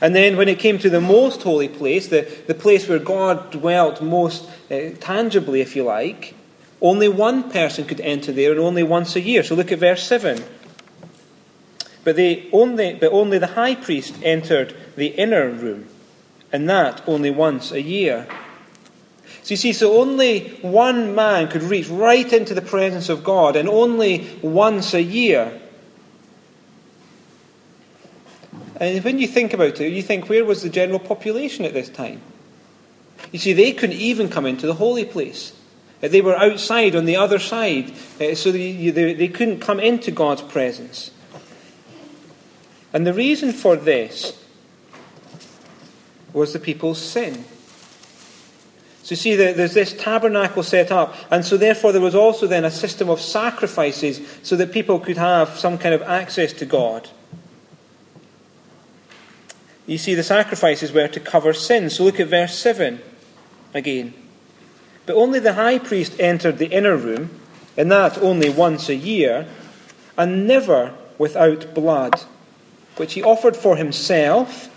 And 0.00 0.14
then 0.14 0.36
when 0.36 0.48
it 0.48 0.58
came 0.58 0.78
to 0.78 0.90
the 0.90 1.00
most 1.00 1.42
holy 1.42 1.68
place, 1.68 2.08
the, 2.08 2.22
the 2.46 2.54
place 2.54 2.88
where 2.88 2.98
God 2.98 3.50
dwelt 3.50 4.02
most 4.02 4.48
uh, 4.70 4.90
tangibly, 5.00 5.60
if 5.60 5.76
you 5.76 5.84
like, 5.84 6.34
only 6.80 7.08
one 7.08 7.50
person 7.50 7.84
could 7.84 8.00
enter 8.00 8.32
there 8.32 8.50
and 8.50 8.60
only 8.60 8.82
once 8.82 9.16
a 9.16 9.20
year. 9.20 9.42
So 9.42 9.54
look 9.54 9.72
at 9.72 9.78
verse 9.78 10.06
7. 10.06 10.42
But, 12.04 12.16
they 12.16 12.48
only, 12.52 12.94
but 12.94 13.10
only 13.12 13.38
the 13.38 13.48
high 13.48 13.74
priest 13.74 14.14
entered 14.22 14.76
the 14.94 15.06
inner 15.06 15.48
room, 15.48 15.88
and 16.52 16.68
that 16.68 17.02
only 17.06 17.30
once 17.30 17.72
a 17.72 17.80
year. 17.80 18.26
So 19.42 19.52
you 19.52 19.56
see, 19.56 19.72
so 19.72 20.00
only 20.00 20.50
one 20.60 21.14
man 21.14 21.48
could 21.48 21.62
reach 21.62 21.88
right 21.88 22.30
into 22.30 22.54
the 22.54 22.62
presence 22.62 23.08
of 23.08 23.24
God, 23.24 23.56
and 23.56 23.68
only 23.68 24.38
once 24.42 24.92
a 24.92 25.02
year. 25.02 25.60
And 28.76 29.04
when 29.04 29.18
you 29.18 29.28
think 29.28 29.52
about 29.52 29.80
it, 29.80 29.92
you 29.92 30.02
think, 30.02 30.28
where 30.28 30.44
was 30.44 30.62
the 30.62 30.68
general 30.68 30.98
population 30.98 31.64
at 31.64 31.74
this 31.74 31.88
time? 31.88 32.20
You 33.30 33.38
see, 33.38 33.52
they 33.52 33.72
couldn't 33.72 33.96
even 33.96 34.28
come 34.28 34.46
into 34.46 34.66
the 34.66 34.74
holy 34.74 35.04
place. 35.04 35.52
Uh, 36.02 36.08
they 36.08 36.20
were 36.20 36.36
outside 36.36 36.96
on 36.96 37.04
the 37.04 37.16
other 37.16 37.38
side, 37.38 37.92
uh, 38.20 38.34
so 38.34 38.50
they, 38.50 38.90
they 38.90 39.28
couldn't 39.28 39.60
come 39.60 39.80
into 39.80 40.10
God's 40.10 40.42
presence. 40.42 41.10
And 42.92 43.06
the 43.06 43.14
reason 43.14 43.52
for 43.52 43.76
this 43.76 44.40
was 46.32 46.52
the 46.52 46.58
people's 46.58 47.00
sin. 47.00 47.44
So 49.02 49.12
you 49.12 49.16
see, 49.16 49.36
there's 49.36 49.74
this 49.74 49.92
tabernacle 49.92 50.62
set 50.62 50.90
up, 50.90 51.14
and 51.30 51.44
so 51.44 51.56
therefore 51.56 51.92
there 51.92 52.00
was 52.00 52.14
also 52.14 52.46
then 52.46 52.64
a 52.64 52.70
system 52.70 53.10
of 53.10 53.20
sacrifices 53.20 54.20
so 54.42 54.56
that 54.56 54.72
people 54.72 54.98
could 54.98 55.18
have 55.18 55.58
some 55.58 55.76
kind 55.76 55.94
of 55.94 56.02
access 56.02 56.52
to 56.54 56.64
God. 56.64 57.08
You 59.86 59.98
see, 59.98 60.14
the 60.14 60.22
sacrifices 60.22 60.92
were 60.92 61.08
to 61.08 61.20
cover 61.20 61.52
sin. 61.52 61.90
So 61.90 62.04
look 62.04 62.18
at 62.20 62.28
verse 62.28 62.58
7 62.58 63.00
again. 63.74 64.14
But 65.06 65.16
only 65.16 65.38
the 65.38 65.54
high 65.54 65.78
priest 65.78 66.18
entered 66.18 66.58
the 66.58 66.68
inner 66.68 66.96
room, 66.96 67.38
and 67.76 67.90
that 67.92 68.16
only 68.18 68.48
once 68.48 68.88
a 68.88 68.94
year, 68.94 69.46
and 70.16 70.46
never 70.46 70.94
without 71.18 71.74
blood, 71.74 72.22
which 72.96 73.14
he 73.14 73.22
offered 73.22 73.56
for 73.56 73.76
himself 73.76 74.70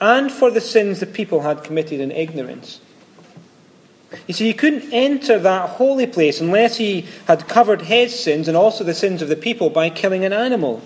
and 0.00 0.30
for 0.30 0.50
the 0.50 0.60
sins 0.60 1.00
the 1.00 1.06
people 1.06 1.42
had 1.42 1.64
committed 1.64 2.00
in 2.00 2.10
ignorance. 2.10 2.80
You 4.26 4.34
see, 4.34 4.46
he 4.46 4.52
couldn't 4.52 4.92
enter 4.92 5.38
that 5.38 5.70
holy 5.70 6.06
place 6.06 6.40
unless 6.40 6.76
he 6.76 7.06
had 7.26 7.48
covered 7.48 7.82
his 7.82 8.18
sins 8.18 8.46
and 8.46 8.56
also 8.56 8.84
the 8.84 8.94
sins 8.94 9.22
of 9.22 9.28
the 9.28 9.36
people 9.36 9.70
by 9.70 9.90
killing 9.90 10.24
an 10.24 10.32
animal. 10.32 10.82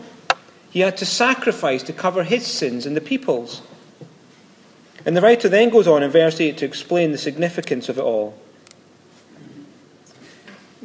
He 0.70 0.80
had 0.80 0.96
to 0.98 1.06
sacrifice 1.06 1.82
to 1.84 1.92
cover 1.92 2.24
his 2.24 2.46
sins 2.46 2.86
and 2.86 2.96
the 2.96 3.00
people's. 3.00 3.62
And 5.06 5.16
the 5.16 5.20
writer 5.20 5.48
then 5.48 5.70
goes 5.70 5.86
on 5.86 6.02
in 6.02 6.10
verse 6.10 6.40
8 6.40 6.58
to 6.58 6.66
explain 6.66 7.12
the 7.12 7.18
significance 7.18 7.88
of 7.88 7.98
it 7.98 8.02
all. 8.02 8.38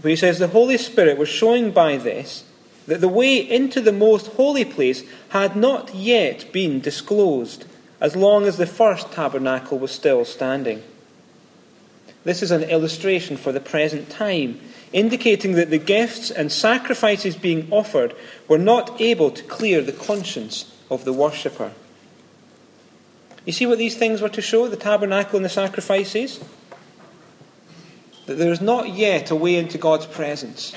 Where 0.01 0.09
he 0.09 0.15
says, 0.15 0.39
The 0.39 0.47
Holy 0.47 0.77
Spirit 0.77 1.17
was 1.17 1.29
showing 1.29 1.71
by 1.71 1.97
this 1.97 2.45
that 2.87 3.01
the 3.01 3.07
way 3.07 3.37
into 3.37 3.81
the 3.81 3.91
most 3.91 4.27
holy 4.33 4.65
place 4.65 5.03
had 5.29 5.55
not 5.55 5.95
yet 5.95 6.51
been 6.51 6.81
disclosed, 6.81 7.65
as 8.01 8.15
long 8.15 8.45
as 8.45 8.57
the 8.57 8.65
first 8.65 9.11
tabernacle 9.11 9.79
was 9.79 9.91
still 9.91 10.25
standing. 10.25 10.83
This 12.23 12.41
is 12.41 12.51
an 12.51 12.63
illustration 12.63 13.37
for 13.37 13.51
the 13.51 13.59
present 13.59 14.09
time, 14.09 14.59
indicating 14.93 15.53
that 15.53 15.69
the 15.69 15.77
gifts 15.77 16.31
and 16.31 16.51
sacrifices 16.51 17.35
being 17.35 17.67
offered 17.71 18.15
were 18.47 18.57
not 18.57 19.01
able 19.01 19.31
to 19.31 19.43
clear 19.43 19.81
the 19.81 19.91
conscience 19.91 20.73
of 20.89 21.03
the 21.03 21.13
worshipper. 21.13 21.73
You 23.45 23.51
see 23.51 23.65
what 23.65 23.77
these 23.77 23.97
things 23.97 24.21
were 24.21 24.29
to 24.29 24.41
show 24.41 24.67
the 24.67 24.77
tabernacle 24.77 25.35
and 25.35 25.43
the 25.43 25.49
sacrifices? 25.49 26.39
That 28.25 28.35
there 28.35 28.53
is 28.53 28.61
not 28.61 28.89
yet 28.89 29.31
a 29.31 29.35
way 29.35 29.55
into 29.57 29.77
God's 29.77 30.05
presence. 30.05 30.73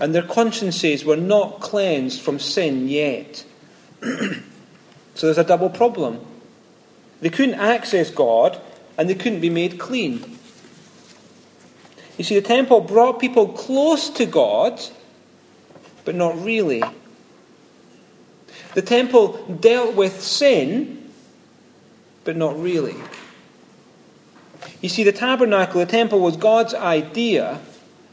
And 0.00 0.14
their 0.14 0.22
consciences 0.22 1.04
were 1.04 1.16
not 1.16 1.60
cleansed 1.60 2.20
from 2.20 2.38
sin 2.38 2.88
yet. 2.88 3.44
So 5.12 5.26
there's 5.26 5.36
a 5.36 5.44
double 5.44 5.68
problem. 5.68 6.24
They 7.20 7.28
couldn't 7.28 7.56
access 7.56 8.10
God 8.10 8.58
and 9.00 9.08
they 9.08 9.14
couldn't 9.14 9.40
be 9.40 9.48
made 9.48 9.78
clean. 9.78 10.22
You 12.18 12.24
see, 12.24 12.34
the 12.34 12.46
temple 12.46 12.82
brought 12.82 13.18
people 13.18 13.48
close 13.48 14.10
to 14.10 14.26
God, 14.26 14.78
but 16.04 16.14
not 16.14 16.38
really. 16.44 16.82
The 18.74 18.82
temple 18.82 19.38
dealt 19.58 19.94
with 19.94 20.20
sin, 20.20 21.10
but 22.24 22.36
not 22.36 22.60
really. 22.60 22.94
You 24.82 24.90
see, 24.90 25.02
the 25.02 25.12
tabernacle, 25.12 25.80
the 25.80 25.86
temple, 25.86 26.20
was 26.20 26.36
God's 26.36 26.74
idea, 26.74 27.58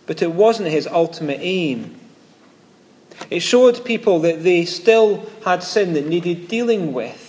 but 0.06 0.22
it 0.22 0.32
wasn't 0.32 0.70
his 0.70 0.88
ultimate 0.88 1.40
aim. 1.42 2.00
It 3.30 3.42
showed 3.42 3.84
people 3.84 4.20
that 4.20 4.42
they 4.42 4.64
still 4.64 5.30
had 5.44 5.64
sin 5.64 5.96
that 5.96 6.08
needed 6.08 6.48
dealing 6.48 6.94
with. 6.94 7.27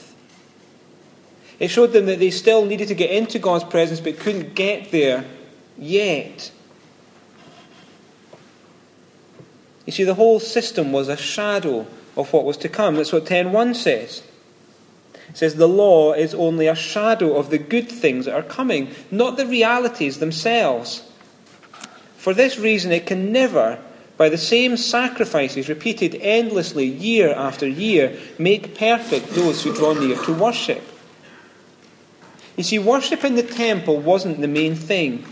It 1.58 1.68
showed 1.68 1.92
them 1.92 2.06
that 2.06 2.18
they 2.18 2.30
still 2.30 2.64
needed 2.64 2.88
to 2.88 2.94
get 2.94 3.10
into 3.10 3.38
God's 3.38 3.64
presence 3.64 4.00
but 4.00 4.18
couldn't 4.18 4.54
get 4.54 4.90
there 4.90 5.24
yet. 5.76 6.52
You 9.86 9.92
see, 9.92 10.04
the 10.04 10.14
whole 10.14 10.38
system 10.38 10.92
was 10.92 11.08
a 11.08 11.16
shadow 11.16 11.86
of 12.16 12.32
what 12.32 12.44
was 12.44 12.56
to 12.58 12.68
come. 12.68 12.96
That's 12.96 13.12
what 13.12 13.24
10.1 13.24 13.74
says. 13.74 14.22
It 15.30 15.36
says 15.36 15.56
the 15.56 15.68
law 15.68 16.12
is 16.12 16.34
only 16.34 16.66
a 16.66 16.74
shadow 16.74 17.36
of 17.36 17.50
the 17.50 17.58
good 17.58 17.88
things 17.88 18.26
that 18.26 18.34
are 18.34 18.42
coming, 18.42 18.90
not 19.10 19.36
the 19.36 19.46
realities 19.46 20.18
themselves. 20.18 21.10
For 22.16 22.34
this 22.34 22.58
reason, 22.58 22.92
it 22.92 23.06
can 23.06 23.32
never 23.32 23.78
by 24.18 24.28
the 24.28 24.36
same 24.36 24.76
sacrifices 24.76 25.68
repeated 25.68 26.16
endlessly 26.16 26.84
year 26.84 27.32
after 27.32 27.66
year, 27.66 28.18
make 28.36 28.76
perfect 28.76 29.30
those 29.30 29.62
who 29.62 29.72
draw 29.72 29.94
near 29.94 30.16
to 30.24 30.34
worship. 30.34 30.82
You 32.58 32.64
see, 32.64 32.80
worship 32.80 33.22
in 33.22 33.36
the 33.36 33.44
temple 33.44 34.00
wasn't 34.00 34.40
the 34.40 34.48
main 34.48 34.74
thing. 34.74 35.24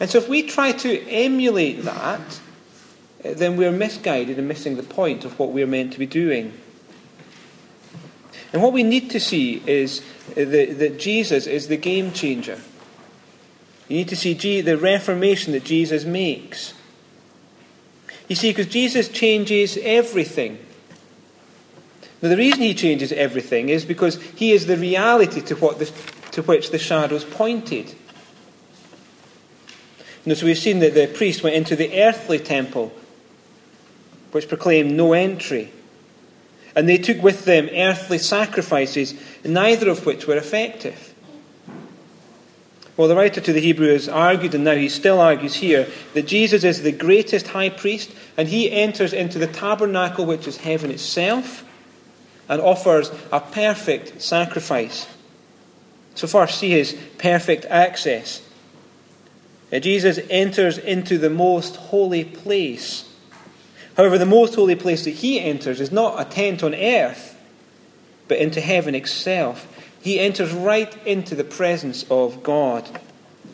And 0.00 0.08
so 0.08 0.16
if 0.16 0.26
we 0.26 0.42
try 0.42 0.72
to 0.72 1.08
emulate 1.08 1.82
that, 1.82 2.40
eh, 3.22 3.34
then 3.34 3.58
we're 3.58 3.70
misguided 3.70 4.38
and 4.38 4.48
missing 4.48 4.78
the 4.78 4.82
point 4.82 5.26
of 5.26 5.38
what 5.38 5.52
we're 5.52 5.66
meant 5.66 5.92
to 5.92 5.98
be 5.98 6.06
doing. 6.06 6.54
And 8.50 8.62
what 8.62 8.72
we 8.72 8.82
need 8.82 9.10
to 9.10 9.20
see 9.20 9.62
is 9.66 10.00
eh, 10.38 10.46
that 10.46 10.98
Jesus 10.98 11.46
is 11.46 11.68
the 11.68 11.76
game 11.76 12.12
changer. 12.12 12.58
You 13.88 13.98
need 13.98 14.08
to 14.08 14.16
see 14.16 14.62
the 14.62 14.78
reformation 14.78 15.52
that 15.52 15.64
Jesus 15.64 16.06
makes. 16.06 16.72
You 18.26 18.36
see, 18.36 18.52
because 18.52 18.68
Jesus 18.68 19.10
changes 19.10 19.78
everything. 19.82 20.60
Now, 22.20 22.30
the 22.30 22.36
reason 22.36 22.62
he 22.62 22.74
changes 22.74 23.12
everything 23.12 23.68
is 23.68 23.84
because 23.84 24.20
he 24.36 24.52
is 24.52 24.66
the 24.66 24.76
reality 24.76 25.40
to, 25.42 25.56
what 25.56 25.78
the, 25.78 25.86
to 26.32 26.42
which 26.42 26.70
the 26.70 26.78
shadows 26.78 27.24
pointed. 27.24 27.94
Now, 30.26 30.34
so 30.34 30.46
we've 30.46 30.58
seen 30.58 30.80
that 30.80 30.94
the 30.94 31.06
priest 31.06 31.42
went 31.42 31.54
into 31.54 31.76
the 31.76 32.02
earthly 32.02 32.38
temple, 32.38 32.92
which 34.32 34.48
proclaimed 34.48 34.92
no 34.92 35.12
entry. 35.12 35.72
And 36.74 36.88
they 36.88 36.98
took 36.98 37.22
with 37.22 37.44
them 37.44 37.68
earthly 37.72 38.18
sacrifices, 38.18 39.14
neither 39.44 39.88
of 39.88 40.04
which 40.04 40.26
were 40.26 40.36
effective. 40.36 41.14
Well, 42.96 43.06
the 43.06 43.14
writer 43.14 43.40
to 43.40 43.52
the 43.52 43.60
Hebrews 43.60 44.08
argued, 44.08 44.56
and 44.56 44.64
now 44.64 44.74
he 44.74 44.88
still 44.88 45.20
argues 45.20 45.54
here, 45.54 45.86
that 46.14 46.26
Jesus 46.26 46.64
is 46.64 46.82
the 46.82 46.90
greatest 46.90 47.46
high 47.46 47.68
priest, 47.68 48.12
and 48.36 48.48
he 48.48 48.72
enters 48.72 49.12
into 49.12 49.38
the 49.38 49.46
tabernacle, 49.46 50.26
which 50.26 50.48
is 50.48 50.58
heaven 50.58 50.90
itself, 50.90 51.64
and 52.48 52.60
offers 52.60 53.10
a 53.30 53.40
perfect 53.40 54.22
sacrifice. 54.22 55.06
So, 56.14 56.26
first, 56.26 56.58
see 56.58 56.70
his 56.70 56.96
perfect 57.18 57.64
access. 57.66 58.42
Uh, 59.72 59.78
Jesus 59.78 60.18
enters 60.30 60.78
into 60.78 61.18
the 61.18 61.30
most 61.30 61.76
holy 61.76 62.24
place. 62.24 63.04
However, 63.96 64.16
the 64.16 64.26
most 64.26 64.54
holy 64.54 64.74
place 64.74 65.04
that 65.04 65.10
he 65.10 65.40
enters 65.40 65.80
is 65.80 65.92
not 65.92 66.20
a 66.20 66.24
tent 66.24 66.62
on 66.62 66.74
earth, 66.74 67.36
but 68.28 68.38
into 68.38 68.60
heaven 68.60 68.94
itself. 68.94 69.66
He 70.00 70.18
enters 70.18 70.52
right 70.52 70.96
into 71.06 71.34
the 71.34 71.44
presence 71.44 72.04
of 72.10 72.42
God. 72.42 72.88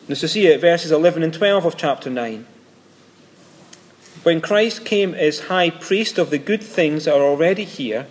Now, 0.07 0.15
so 0.15 0.27
see 0.27 0.47
it, 0.47 0.61
verses 0.61 0.93
11 0.93 1.23
and 1.23 1.33
12 1.33 1.65
of 1.65 1.77
chapter 1.77 2.11
9. 2.11 2.47
When 4.23 4.41
Christ 4.41 4.85
came 4.85 5.15
as 5.15 5.41
high 5.41 5.71
priest 5.71 6.19
of 6.19 6.31
the 6.31 6.39
good 6.39 6.63
things 6.63 7.07
that 7.07 7.15
are 7.15 7.23
already 7.23 7.65
here, 7.65 8.07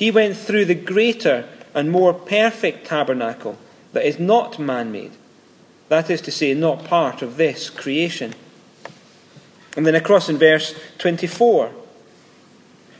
he 0.00 0.10
went 0.10 0.34
through 0.34 0.64
the 0.64 0.74
greater 0.74 1.46
and 1.74 1.92
more 1.92 2.14
perfect 2.14 2.86
tabernacle 2.86 3.58
that 3.92 4.06
is 4.06 4.18
not 4.18 4.58
man 4.58 4.90
made. 4.90 5.12
That 5.90 6.08
is 6.08 6.22
to 6.22 6.30
say, 6.30 6.54
not 6.54 6.86
part 6.86 7.20
of 7.20 7.36
this 7.36 7.68
creation. 7.68 8.34
And 9.76 9.86
then 9.86 9.94
across 9.94 10.30
in 10.30 10.38
verse 10.38 10.74
24 10.96 11.70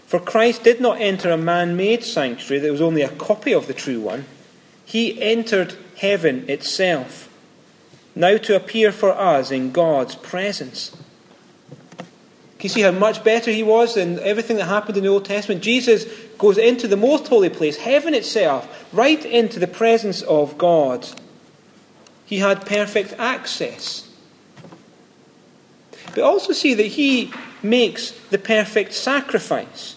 For 0.07 0.21
Christ 0.21 0.63
did 0.63 0.79
not 0.79 1.01
enter 1.01 1.31
a 1.31 1.39
man 1.39 1.75
made 1.75 2.05
sanctuary 2.05 2.61
that 2.61 2.71
was 2.71 2.83
only 2.83 3.01
a 3.01 3.09
copy 3.09 3.55
of 3.55 3.67
the 3.67 3.73
true 3.73 4.01
one 4.01 4.27
he 4.85 5.23
entered 5.23 5.75
heaven 5.97 6.45
itself, 6.51 7.33
now 8.15 8.37
to 8.37 8.57
appear 8.57 8.93
for 8.93 9.13
us 9.13 9.51
in 9.51 9.73
God's 9.73 10.17
presence. 10.17 10.95
Can 12.61 12.69
you 12.69 12.75
see 12.75 12.83
how 12.83 12.91
much 12.91 13.25
better 13.25 13.51
he 13.51 13.63
was 13.63 13.95
than 13.95 14.19
everything 14.19 14.59
that 14.59 14.67
happened 14.67 14.99
in 14.99 15.03
the 15.03 15.09
Old 15.09 15.25
Testament? 15.25 15.63
Jesus 15.63 16.05
goes 16.37 16.59
into 16.59 16.87
the 16.87 16.97
most 16.97 17.27
holy 17.27 17.49
place, 17.49 17.79
heaven 17.79 18.13
itself, 18.13 18.87
right 18.93 19.25
into 19.25 19.59
the 19.59 19.67
presence 19.67 20.21
of 20.21 20.59
God. 20.59 21.09
He 22.27 22.41
had 22.41 22.67
perfect 22.67 23.15
access. 23.19 24.07
But 26.15 26.23
also 26.23 26.53
see 26.53 26.75
that 26.75 26.83
he 26.83 27.33
makes 27.63 28.11
the 28.29 28.37
perfect 28.37 28.93
sacrifice. 28.93 29.97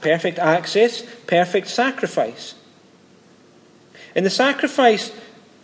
Perfect 0.00 0.40
access, 0.40 1.02
perfect 1.28 1.68
sacrifice. 1.68 2.56
And 4.16 4.26
the 4.26 4.30
sacrifice 4.30 5.12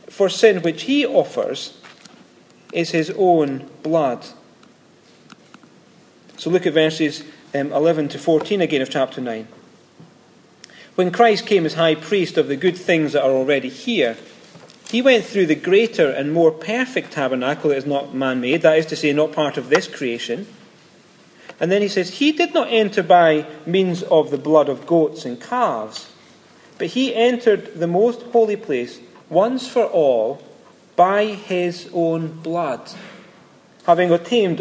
for 0.08 0.28
sin 0.28 0.62
which 0.62 0.82
he 0.82 1.04
offers 1.04 1.76
is 2.72 2.92
his 2.92 3.12
own 3.16 3.68
blood. 3.82 4.24
So 6.36 6.50
look 6.50 6.66
at 6.66 6.72
verses 6.72 7.22
um, 7.54 7.72
11 7.72 8.08
to 8.10 8.18
14 8.18 8.60
again 8.60 8.82
of 8.82 8.90
chapter 8.90 9.20
9. 9.20 9.46
When 10.94 11.10
Christ 11.10 11.46
came 11.46 11.66
as 11.66 11.74
high 11.74 11.94
priest 11.94 12.36
of 12.36 12.48
the 12.48 12.56
good 12.56 12.76
things 12.76 13.12
that 13.12 13.24
are 13.24 13.30
already 13.30 13.68
here, 13.68 14.16
he 14.90 15.02
went 15.02 15.24
through 15.24 15.46
the 15.46 15.54
greater 15.54 16.10
and 16.10 16.32
more 16.32 16.52
perfect 16.52 17.12
tabernacle 17.12 17.70
that 17.70 17.76
is 17.76 17.86
not 17.86 18.14
man 18.14 18.40
made, 18.40 18.62
that 18.62 18.78
is 18.78 18.86
to 18.86 18.96
say, 18.96 19.12
not 19.12 19.32
part 19.32 19.56
of 19.56 19.68
this 19.68 19.88
creation. 19.88 20.46
And 21.58 21.70
then 21.70 21.82
he 21.82 21.88
says, 21.88 22.18
He 22.18 22.32
did 22.32 22.54
not 22.54 22.68
enter 22.70 23.02
by 23.02 23.46
means 23.66 24.02
of 24.04 24.30
the 24.30 24.38
blood 24.38 24.68
of 24.68 24.86
goats 24.86 25.24
and 25.24 25.40
calves 25.40 26.10
but 26.78 26.88
he 26.88 27.14
entered 27.14 27.74
the 27.78 27.86
most 27.86 28.22
holy 28.22 28.56
place 28.56 29.00
once 29.28 29.66
for 29.66 29.84
all 29.84 30.42
by 30.96 31.26
his 31.26 31.88
own 31.92 32.28
blood, 32.40 32.90
having 33.86 34.10
obtained 34.10 34.60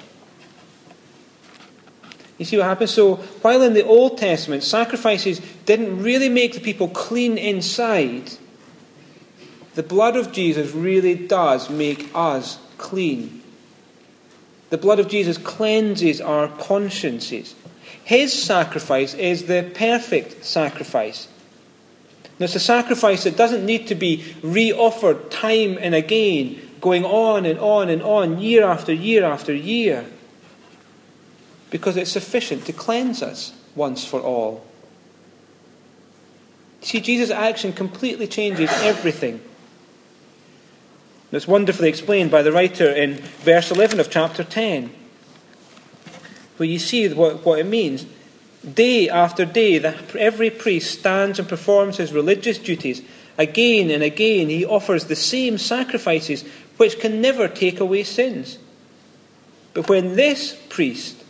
You 2.41 2.45
see 2.45 2.57
what 2.57 2.65
happens? 2.65 2.89
So, 2.89 3.17
while 3.43 3.61
in 3.61 3.75
the 3.75 3.85
Old 3.85 4.17
Testament, 4.17 4.63
sacrifices 4.63 5.39
didn't 5.67 6.01
really 6.01 6.27
make 6.27 6.55
the 6.55 6.59
people 6.59 6.87
clean 6.87 7.37
inside, 7.37 8.31
the 9.75 9.83
blood 9.83 10.15
of 10.15 10.31
Jesus 10.31 10.71
really 10.71 11.13
does 11.13 11.69
make 11.69 12.09
us 12.15 12.57
clean. 12.79 13.43
The 14.71 14.79
blood 14.79 14.99
of 14.99 15.07
Jesus 15.07 15.37
cleanses 15.37 16.19
our 16.19 16.47
consciences. 16.47 17.53
His 18.03 18.33
sacrifice 18.33 19.13
is 19.13 19.45
the 19.45 19.69
perfect 19.75 20.43
sacrifice. 20.43 21.27
And 22.23 22.41
it's 22.41 22.55
a 22.55 22.59
sacrifice 22.59 23.23
that 23.25 23.37
doesn't 23.37 23.67
need 23.67 23.85
to 23.89 23.93
be 23.93 24.33
re 24.41 24.73
offered 24.73 25.29
time 25.29 25.77
and 25.79 25.93
again, 25.93 26.59
going 26.81 27.05
on 27.05 27.45
and 27.45 27.59
on 27.59 27.89
and 27.89 28.01
on, 28.01 28.39
year 28.39 28.65
after 28.65 28.91
year 28.91 29.25
after 29.25 29.53
year 29.53 30.07
because 31.71 31.97
it's 31.97 32.11
sufficient 32.11 32.65
to 32.65 32.73
cleanse 32.73 33.23
us 33.23 33.53
once 33.73 34.05
for 34.05 34.19
all. 34.19 34.63
See, 36.81 36.99
Jesus' 36.99 37.31
action 37.31 37.73
completely 37.73 38.27
changes 38.27 38.69
everything. 38.81 39.41
It's 41.31 41.47
wonderfully 41.47 41.87
explained 41.87 42.29
by 42.29 42.41
the 42.41 42.51
writer 42.51 42.91
in 42.91 43.15
verse 43.15 43.71
11 43.71 43.99
of 43.99 44.09
chapter 44.09 44.43
10, 44.43 44.91
where 46.57 46.67
you 46.67 46.77
see 46.77 47.07
what, 47.13 47.45
what 47.45 47.59
it 47.59 47.65
means. 47.65 48.05
Day 48.73 49.09
after 49.09 49.45
day, 49.45 49.77
every 50.19 50.49
priest 50.49 50.99
stands 50.99 51.39
and 51.39 51.47
performs 51.47 51.97
his 51.97 52.11
religious 52.11 52.57
duties. 52.57 53.01
Again 53.37 53.89
and 53.89 54.03
again, 54.03 54.49
he 54.49 54.65
offers 54.65 55.05
the 55.05 55.15
same 55.15 55.57
sacrifices 55.57 56.43
which 56.77 56.99
can 56.99 57.21
never 57.21 57.47
take 57.47 57.79
away 57.79 58.03
sins. 58.03 58.57
But 59.73 59.87
when 59.87 60.15
this 60.15 60.59
priest 60.69 61.20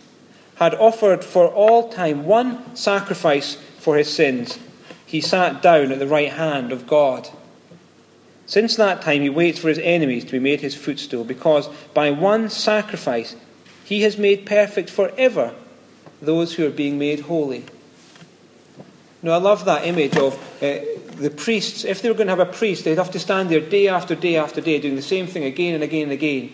had 0.62 0.76
offered 0.76 1.24
for 1.24 1.48
all 1.48 1.90
time 1.90 2.24
one 2.24 2.76
sacrifice 2.76 3.56
for 3.80 3.98
his 3.98 4.14
sins, 4.14 4.60
he 5.04 5.20
sat 5.20 5.60
down 5.60 5.92
at 5.92 5.98
the 5.98 6.06
right 6.06 6.34
hand 6.34 6.72
of 6.72 6.86
God. 6.86 7.28
Since 8.46 8.76
that 8.76 9.02
time, 9.02 9.24
he 9.24 9.30
waits 9.30 9.58
for 9.58 9.70
his 9.70 9.80
enemies 9.80 10.24
to 10.26 10.34
be 10.34 10.40
made 10.40 10.62
his 10.62 10.76
footstool, 10.76 11.24
because 11.24 11.68
by 11.96 12.12
one 12.12 12.48
sacrifice 12.48 13.36
he 13.84 14.04
has 14.04 14.20
made 14.20 14.46
perfect 14.46 14.92
forever 14.92 15.56
those 16.22 16.54
who 16.54 16.68
are 16.68 16.70
being 16.72 17.00
made 17.00 17.22
holy. 17.22 17.66
Now, 19.24 19.32
I 19.32 19.38
love 19.38 19.66
that 19.66 19.88
image 19.88 20.16
of 20.16 20.36
uh, 20.62 20.78
the 21.16 21.34
priests. 21.36 21.86
If 21.86 22.04
they 22.04 22.10
were 22.10 22.16
going 22.16 22.28
to 22.28 22.36
have 22.36 22.48
a 22.48 22.52
priest, 22.52 22.84
they'd 22.84 23.00
have 23.00 23.12
to 23.12 23.20
stand 23.20 23.50
there 23.50 23.62
day 23.62 23.88
after 23.88 24.14
day 24.14 24.36
after 24.36 24.62
day, 24.62 24.80
doing 24.80 24.96
the 24.96 25.02
same 25.02 25.26
thing 25.26 25.44
again 25.44 25.74
and 25.74 25.84
again 25.84 26.04
and 26.04 26.12
again. 26.12 26.54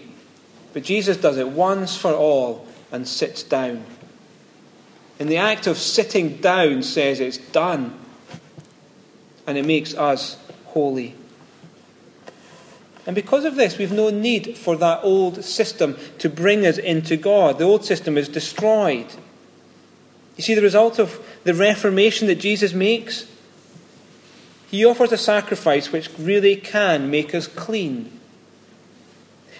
But 0.71 0.83
Jesus 0.83 1.17
does 1.17 1.35
it 1.35 1.49
once 1.49 1.97
for 1.97 2.13
all 2.13 2.65
and 2.89 3.05
sits 3.05 3.43
down. 3.43 3.83
And 5.19 5.29
the 5.29 5.37
act 5.37 5.67
of 5.67 5.77
sitting 5.77 6.37
down 6.37 6.83
says 6.83 7.19
it's 7.19 7.37
done. 7.37 7.97
And 9.45 9.57
it 9.57 9.65
makes 9.65 9.95
us 9.95 10.37
holy. 10.65 11.15
And 13.05 13.15
because 13.15 13.45
of 13.45 13.55
this, 13.55 13.77
we've 13.77 13.91
no 13.91 14.09
need 14.09 14.57
for 14.57 14.75
that 14.75 14.99
old 15.01 15.43
system 15.43 15.97
to 16.19 16.29
bring 16.29 16.65
us 16.65 16.77
into 16.77 17.15
God. 17.15 17.57
The 17.57 17.63
old 17.63 17.85
system 17.85 18.17
is 18.17 18.27
destroyed. 18.27 19.07
You 20.35 20.43
see 20.43 20.53
the 20.53 20.61
result 20.61 20.99
of 20.99 21.19
the 21.45 21.53
reformation 21.53 22.27
that 22.27 22.35
Jesus 22.35 22.73
makes? 22.73 23.25
He 24.69 24.83
offers 24.83 25.13
a 25.13 25.17
sacrifice 25.17 25.91
which 25.91 26.09
really 26.19 26.57
can 26.57 27.09
make 27.09 27.33
us 27.33 27.47
clean. 27.47 28.11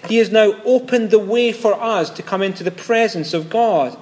He 0.08 0.18
has 0.18 0.30
now 0.30 0.62
opened 0.64 1.10
the 1.10 1.18
way 1.18 1.52
for 1.52 1.74
us 1.82 2.10
to 2.12 2.22
come 2.22 2.42
into 2.42 2.64
the 2.64 2.72
presence 2.72 3.34
of 3.34 3.50
God. 3.50 3.98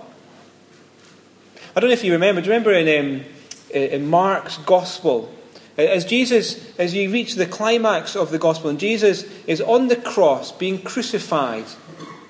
I 1.76 1.82
don't 1.82 1.90
know 1.90 1.94
if 1.94 2.06
you 2.06 2.14
remember. 2.14 2.40
Do 2.40 2.48
you 2.48 2.54
remember 2.54 2.72
in, 2.72 3.06
um, 3.06 3.26
in 3.70 4.08
Mark's 4.08 4.58
Gospel? 4.60 5.30
As 5.78 6.06
Jesus, 6.06 6.74
as 6.80 6.94
you 6.94 7.12
reach 7.12 7.36
the 7.36 7.46
climax 7.46 8.16
of 8.16 8.32
the 8.32 8.40
Gospel, 8.40 8.70
and 8.70 8.80
Jesus 8.80 9.26
is 9.46 9.60
on 9.60 9.90
the 9.90 9.98
cross 9.98 10.54
being 10.54 10.82
crucified 10.82 11.66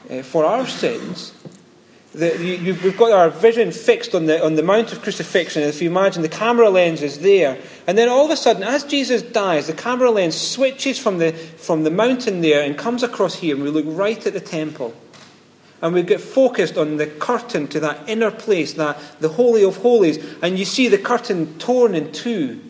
uh, 0.10 0.24
for 0.24 0.46
our 0.46 0.66
sins, 0.66 1.32
the, 2.16 2.36
you, 2.44 2.74
we've 2.84 2.98
got 2.98 3.12
our 3.12 3.30
vision 3.30 3.72
fixed 3.72 4.16
on 4.16 4.26
the, 4.26 4.44
on 4.44 4.56
the 4.56 4.64
Mount 4.64 4.92
of 4.92 5.04
Crucifixion. 5.04 5.62
If 5.62 5.80
you 5.80 5.92
imagine, 5.92 6.24
the 6.24 6.30
camera 6.30 6.72
lens 6.72 7.04
is 7.04 7.20
there. 7.20 7.60
And 7.86 8.00
then 8.00 8.10
all 8.10 8.26
of 8.26 8.32
a 8.32 8.38
sudden, 8.38 8.64
as 8.64 8.84
Jesus 8.84 9.22
dies, 9.22 9.68
the 9.68 9.74
camera 9.74 10.10
lens 10.10 10.36
switches 10.36 10.98
from 10.98 11.20
the, 11.20 11.34
from 11.34 11.84
the 11.84 11.92
mountain 11.92 12.42
there 12.42 12.64
and 12.64 12.76
comes 12.76 13.04
across 13.04 13.36
here, 13.36 13.54
and 13.54 13.64
we 13.64 13.70
look 13.70 13.86
right 13.88 14.26
at 14.26 14.34
the 14.34 14.40
temple 14.40 14.96
and 15.82 15.94
we 15.94 16.04
get 16.04 16.22
focused 16.22 16.78
on 16.78 16.98
the 16.98 17.08
curtain 17.08 17.68
to 17.70 17.80
that 17.82 18.08
inner 18.08 18.32
place, 18.32 18.74
that 18.74 18.98
the 19.20 19.30
Holy 19.30 19.64
of 19.64 19.78
Holies, 19.78 20.24
and 20.42 20.58
you 20.58 20.66
see 20.66 20.88
the 20.88 20.98
curtain 20.98 21.58
torn 21.60 21.96
in 21.96 22.12
two. 22.12 22.62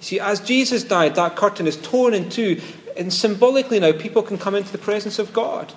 You 0.00 0.06
see, 0.06 0.20
as 0.20 0.40
Jesus 0.40 0.84
died, 0.84 1.14
that 1.16 1.36
curtain 1.36 1.66
is 1.66 1.76
torn 1.76 2.14
in 2.14 2.28
two, 2.30 2.60
and 2.96 3.12
symbolically 3.12 3.80
now 3.80 3.92
people 3.92 4.22
can 4.22 4.38
come 4.38 4.54
into 4.54 4.72
the 4.72 4.78
presence 4.78 5.18
of 5.18 5.32
God. 5.32 5.72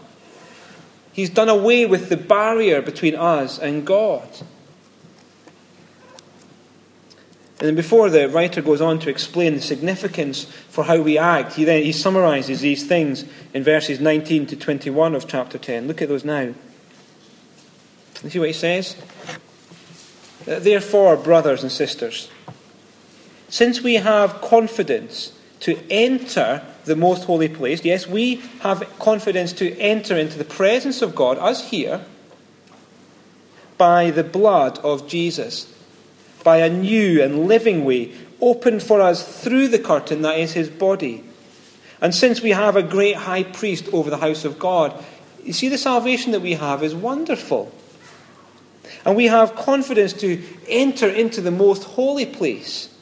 He's 1.13 1.29
done 1.29 1.49
away 1.49 1.85
with 1.85 2.09
the 2.09 2.17
barrier 2.17 2.81
between 2.81 3.15
us 3.15 3.59
and 3.59 3.85
God. 3.85 4.27
And 7.59 7.67
then 7.67 7.75
before 7.75 8.09
the 8.09 8.27
writer 8.29 8.61
goes 8.61 8.81
on 8.81 8.99
to 8.99 9.09
explain 9.09 9.53
the 9.53 9.61
significance 9.61 10.45
for 10.69 10.83
how 10.85 10.99
we 11.01 11.17
act, 11.17 11.53
he 11.53 11.65
then 11.65 11.83
he 11.83 11.91
summarizes 11.91 12.61
these 12.61 12.85
things 12.85 13.25
in 13.53 13.63
verses 13.63 13.99
19 13.99 14.47
to 14.47 14.55
21 14.55 15.15
of 15.15 15.27
chapter 15.27 15.57
10. 15.57 15.87
Look 15.87 16.01
at 16.01 16.09
those 16.09 16.25
now. 16.25 16.53
You 18.23 18.29
see 18.29 18.39
what 18.39 18.47
he 18.47 18.53
says? 18.53 18.95
Uh, 20.47 20.59
therefore, 20.59 21.15
brothers 21.15 21.61
and 21.61 21.71
sisters, 21.71 22.29
since 23.49 23.81
we 23.81 23.95
have 23.95 24.41
confidence 24.41 25.31
to 25.61 25.77
enter 25.89 26.65
the 26.85 26.95
most 26.95 27.25
holy 27.25 27.49
place, 27.49 27.85
yes, 27.85 28.07
we 28.07 28.37
have 28.61 28.83
confidence 28.99 29.53
to 29.53 29.77
enter 29.77 30.17
into 30.17 30.37
the 30.37 30.43
presence 30.43 31.01
of 31.01 31.15
God, 31.15 31.37
us 31.37 31.69
here, 31.69 32.03
by 33.77 34.11
the 34.11 34.23
blood 34.23 34.79
of 34.79 35.07
Jesus 35.07 35.72
by 36.43 36.57
a 36.57 36.69
new 36.69 37.21
and 37.21 37.47
living 37.47 37.85
way 37.85 38.11
opened 38.41 38.83
for 38.83 39.01
us 39.01 39.41
through 39.41 39.69
the 39.69 39.79
curtain 39.79 40.21
that 40.21 40.37
is 40.37 40.53
his 40.53 40.69
body. 40.69 41.23
And 42.01 42.13
since 42.13 42.41
we 42.41 42.49
have 42.49 42.75
a 42.75 42.83
great 42.83 43.15
high 43.15 43.43
priest 43.43 43.87
over 43.93 44.09
the 44.09 44.17
house 44.17 44.43
of 44.43 44.59
God, 44.59 44.93
you 45.43 45.53
see, 45.53 45.69
the 45.69 45.77
salvation 45.77 46.31
that 46.31 46.41
we 46.41 46.53
have 46.53 46.83
is 46.83 46.95
wonderful. 46.95 47.73
And 49.05 49.15
we 49.15 49.25
have 49.25 49.55
confidence 49.55 50.13
to 50.13 50.41
enter 50.67 51.09
into 51.09 51.41
the 51.41 51.51
most 51.51 51.83
holy 51.83 52.25
place, 52.25 52.93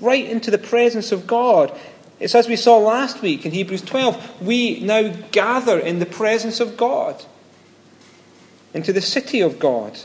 right 0.00 0.24
into 0.24 0.50
the 0.50 0.58
presence 0.58 1.12
of 1.12 1.26
God. 1.26 1.78
It's 2.20 2.34
as 2.34 2.48
we 2.48 2.56
saw 2.56 2.78
last 2.78 3.20
week 3.20 3.44
in 3.44 3.52
Hebrews 3.52 3.82
12. 3.82 4.42
We 4.42 4.80
now 4.80 5.14
gather 5.30 5.78
in 5.78 5.98
the 5.98 6.06
presence 6.06 6.60
of 6.60 6.76
God, 6.76 7.22
into 8.72 8.92
the 8.92 9.02
city 9.02 9.40
of 9.40 9.58
God. 9.58 9.98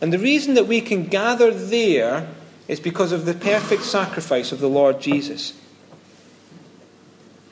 And 0.00 0.12
the 0.12 0.18
reason 0.18 0.54
that 0.54 0.66
we 0.66 0.80
can 0.80 1.06
gather 1.06 1.50
there 1.50 2.28
is 2.68 2.80
because 2.80 3.12
of 3.12 3.26
the 3.26 3.34
perfect 3.34 3.82
sacrifice 3.82 4.52
of 4.52 4.60
the 4.60 4.68
Lord 4.68 5.00
Jesus 5.00 5.54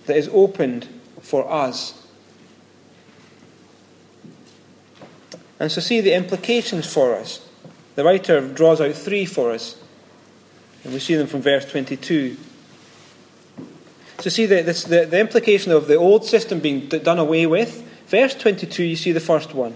that 0.07 0.17
is 0.17 0.29
opened 0.33 0.89
for 1.21 1.51
us. 1.51 2.07
And 5.61 5.71
so, 5.71 5.81
see 5.81 6.01
the 6.01 6.15
implications 6.15 6.91
for 6.91 7.15
us. 7.15 7.47
The 7.97 8.05
writer 8.05 8.41
draws 8.41 8.81
out 8.81 8.95
three 8.95 9.27
for 9.27 9.51
us, 9.51 9.77
and 10.85 10.93
we 10.93 11.01
see 11.01 11.17
them 11.17 11.27
from 11.27 11.43
verse 11.43 11.65
22. 11.65 12.37
So, 14.21 14.31
see 14.31 14.47
the, 14.47 14.63
this, 14.63 14.85
the, 14.85 15.05
the 15.05 15.19
implication 15.19 15.73
of 15.73 15.89
the 15.89 15.97
old 15.97 16.25
system 16.25 16.61
being 16.61 16.89
done 16.89 17.19
away 17.19 17.45
with. 17.47 17.85
Verse 18.07 18.35
22, 18.37 18.85
you 18.85 18.97
see 18.97 19.13
the 19.13 19.21
first 19.21 19.53
one. 19.53 19.75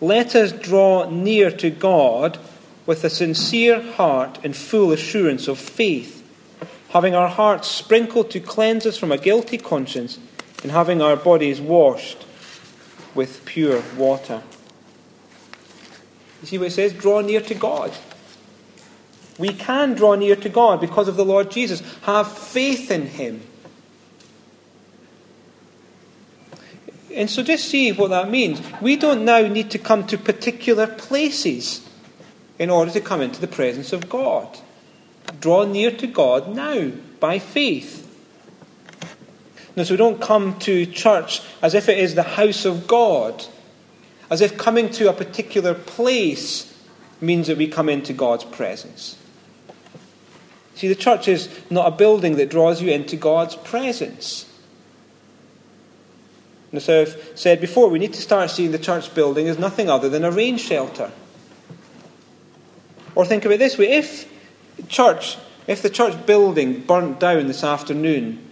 Let 0.00 0.34
us 0.34 0.52
draw 0.52 1.08
near 1.10 1.50
to 1.50 1.70
God 1.70 2.38
with 2.86 3.04
a 3.04 3.10
sincere 3.10 3.80
heart 3.82 4.38
and 4.44 4.56
full 4.56 4.92
assurance 4.92 5.48
of 5.48 5.58
faith, 5.58 6.24
having 6.90 7.14
our 7.14 7.28
hearts 7.28 7.68
sprinkled 7.68 8.30
to 8.30 8.40
cleanse 8.40 8.86
us 8.86 8.96
from 8.96 9.12
a 9.12 9.18
guilty 9.18 9.58
conscience, 9.58 10.18
and 10.62 10.72
having 10.72 11.02
our 11.02 11.16
bodies 11.16 11.60
washed 11.60 12.26
with 13.14 13.44
pure 13.44 13.82
water. 13.96 14.42
You 16.40 16.46
see 16.48 16.58
what 16.58 16.68
it 16.68 16.72
says? 16.72 16.92
Draw 16.92 17.22
near 17.22 17.40
to 17.40 17.54
God. 17.54 17.92
We 19.38 19.52
can 19.52 19.94
draw 19.94 20.14
near 20.14 20.36
to 20.36 20.48
God 20.48 20.80
because 20.80 21.08
of 21.08 21.16
the 21.16 21.24
Lord 21.24 21.50
Jesus. 21.50 21.82
Have 22.02 22.30
faith 22.30 22.90
in 22.90 23.06
Him. 23.06 23.42
And 27.14 27.30
so 27.30 27.42
just 27.42 27.66
see 27.66 27.92
what 27.92 28.10
that 28.10 28.30
means. 28.30 28.60
We 28.80 28.96
don't 28.96 29.24
now 29.24 29.40
need 29.42 29.70
to 29.70 29.78
come 29.78 30.06
to 30.08 30.18
particular 30.18 30.86
places 30.86 31.88
in 32.58 32.70
order 32.70 32.90
to 32.90 33.00
come 33.00 33.20
into 33.20 33.40
the 33.40 33.46
presence 33.46 33.92
of 33.92 34.08
God. 34.08 34.58
Draw 35.40 35.64
near 35.64 35.90
to 35.92 36.06
God 36.06 36.54
now 36.54 36.90
by 37.20 37.38
faith. 37.38 38.04
Now, 39.76 39.84
so 39.84 39.94
we 39.94 39.98
don't 39.98 40.20
come 40.20 40.58
to 40.60 40.86
church 40.86 41.42
as 41.62 41.74
if 41.74 41.88
it 41.88 41.98
is 41.98 42.14
the 42.14 42.22
house 42.22 42.64
of 42.64 42.86
God, 42.86 43.44
As 44.30 44.40
if 44.40 44.58
coming 44.58 44.90
to 44.90 45.08
a 45.08 45.12
particular 45.12 45.74
place 45.74 46.74
means 47.20 47.46
that 47.46 47.56
we 47.56 47.66
come 47.66 47.88
into 47.88 48.12
God's 48.12 48.44
presence. 48.44 49.16
See, 50.74 50.88
the 50.88 50.94
church 50.94 51.28
is 51.28 51.48
not 51.70 51.92
a 51.92 51.96
building 51.96 52.36
that 52.36 52.50
draws 52.50 52.82
you 52.82 52.92
into 52.92 53.16
God's 53.16 53.56
presence. 53.56 54.47
And 56.70 56.78
as 56.78 56.88
I've 56.88 57.32
said 57.34 57.60
before, 57.60 57.88
we 57.88 57.98
need 57.98 58.12
to 58.14 58.20
start 58.20 58.50
seeing 58.50 58.72
the 58.72 58.78
church 58.78 59.14
building 59.14 59.48
as 59.48 59.58
nothing 59.58 59.88
other 59.88 60.08
than 60.08 60.24
a 60.24 60.30
rain 60.30 60.58
shelter. 60.58 61.10
Or 63.14 63.24
think 63.24 63.44
of 63.44 63.50
it 63.50 63.58
this 63.58 63.78
way 63.78 63.92
if 63.92 64.30
church, 64.88 65.38
if 65.66 65.82
the 65.82 65.90
church 65.90 66.26
building 66.26 66.80
burnt 66.80 67.18
down 67.18 67.46
this 67.46 67.64
afternoon, 67.64 68.44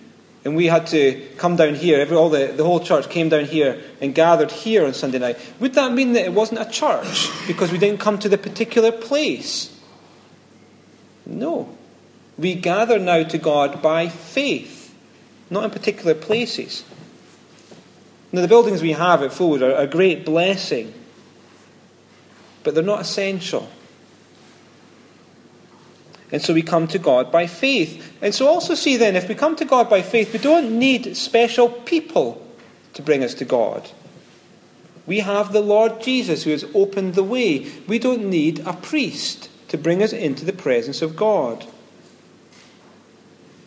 and 0.45 0.55
we 0.55 0.67
had 0.67 0.87
to 0.87 1.21
come 1.39 1.57
down 1.57 1.75
here, 1.75 2.01
every, 2.01 2.17
all 2.17 2.31
the, 2.31 2.47
the 2.47 2.65
whole 2.65 2.79
church 2.79 3.11
came 3.11 3.29
down 3.29 3.47
here 3.47 3.83
and 4.01 4.15
gathered 4.15 4.53
here 4.53 4.87
on 4.87 4.95
Sunday 4.95 5.19
night, 5.19 5.39
would 5.59 5.75
that 5.75 5.93
mean 5.93 6.13
that 6.13 6.25
it 6.25 6.33
wasn't 6.33 6.61
a 6.61 6.71
church 6.71 7.29
because 7.49 7.73
we 7.73 7.79
didn't 7.79 7.99
come 7.99 8.17
to 8.21 8.29
the 8.29 8.39
particular 8.39 8.93
place? 8.93 9.77
No. 11.27 11.77
We 12.39 12.55
gather 12.55 12.99
now 12.99 13.25
to 13.25 13.39
God 13.39 13.83
by 13.83 14.09
faith, 14.09 14.95
not 15.51 15.65
in 15.65 15.71
particular 15.71 16.15
places. 16.15 16.85
Now, 18.33 18.43
the 18.43 18.49
buildings 18.49 18.83
we 18.83 18.93
have 18.93 19.23
at 19.23 19.31
Fulwood 19.31 19.63
are 19.63 19.77
a 19.77 19.87
great 19.87 20.25
blessing, 20.25 20.93
but 22.63 22.75
they're 22.75 22.83
not 22.83 23.01
essential. 23.01 23.69
And 26.33 26.43
so 26.43 26.53
we 26.53 26.63
come 26.63 26.89
to 26.89 26.99
God 26.99 27.31
by 27.31 27.47
faith. 27.47 28.17
And 28.21 28.35
so 28.35 28.49
also 28.49 28.75
see 28.75 28.97
then, 28.97 29.15
if 29.15 29.29
we 29.29 29.35
come 29.35 29.55
to 29.57 29.65
God 29.65 29.89
by 29.89 30.03
faith, 30.03 30.33
we 30.33 30.41
don't 30.41 30.79
need 30.79 31.17
special 31.17 31.69
people 31.69 32.45
to 32.95 33.03
bring 33.03 33.23
us 33.23 33.35
to 33.35 33.45
God. 33.45 33.89
We 35.07 35.21
have 35.21 35.53
the 35.53 35.61
Lord 35.61 36.01
Jesus 36.01 36.43
who 36.43 36.51
has 36.51 36.65
opened 36.75 37.15
the 37.15 37.23
way. 37.23 37.71
We 37.87 38.01
don't 38.01 38.29
need 38.29 38.59
a 38.67 38.73
priest 38.73 39.49
to 39.69 39.79
bring 39.79 40.03
us 40.03 40.13
into 40.13 40.45
the 40.45 40.53
presence 40.53 41.01
of 41.01 41.15
God. 41.15 41.65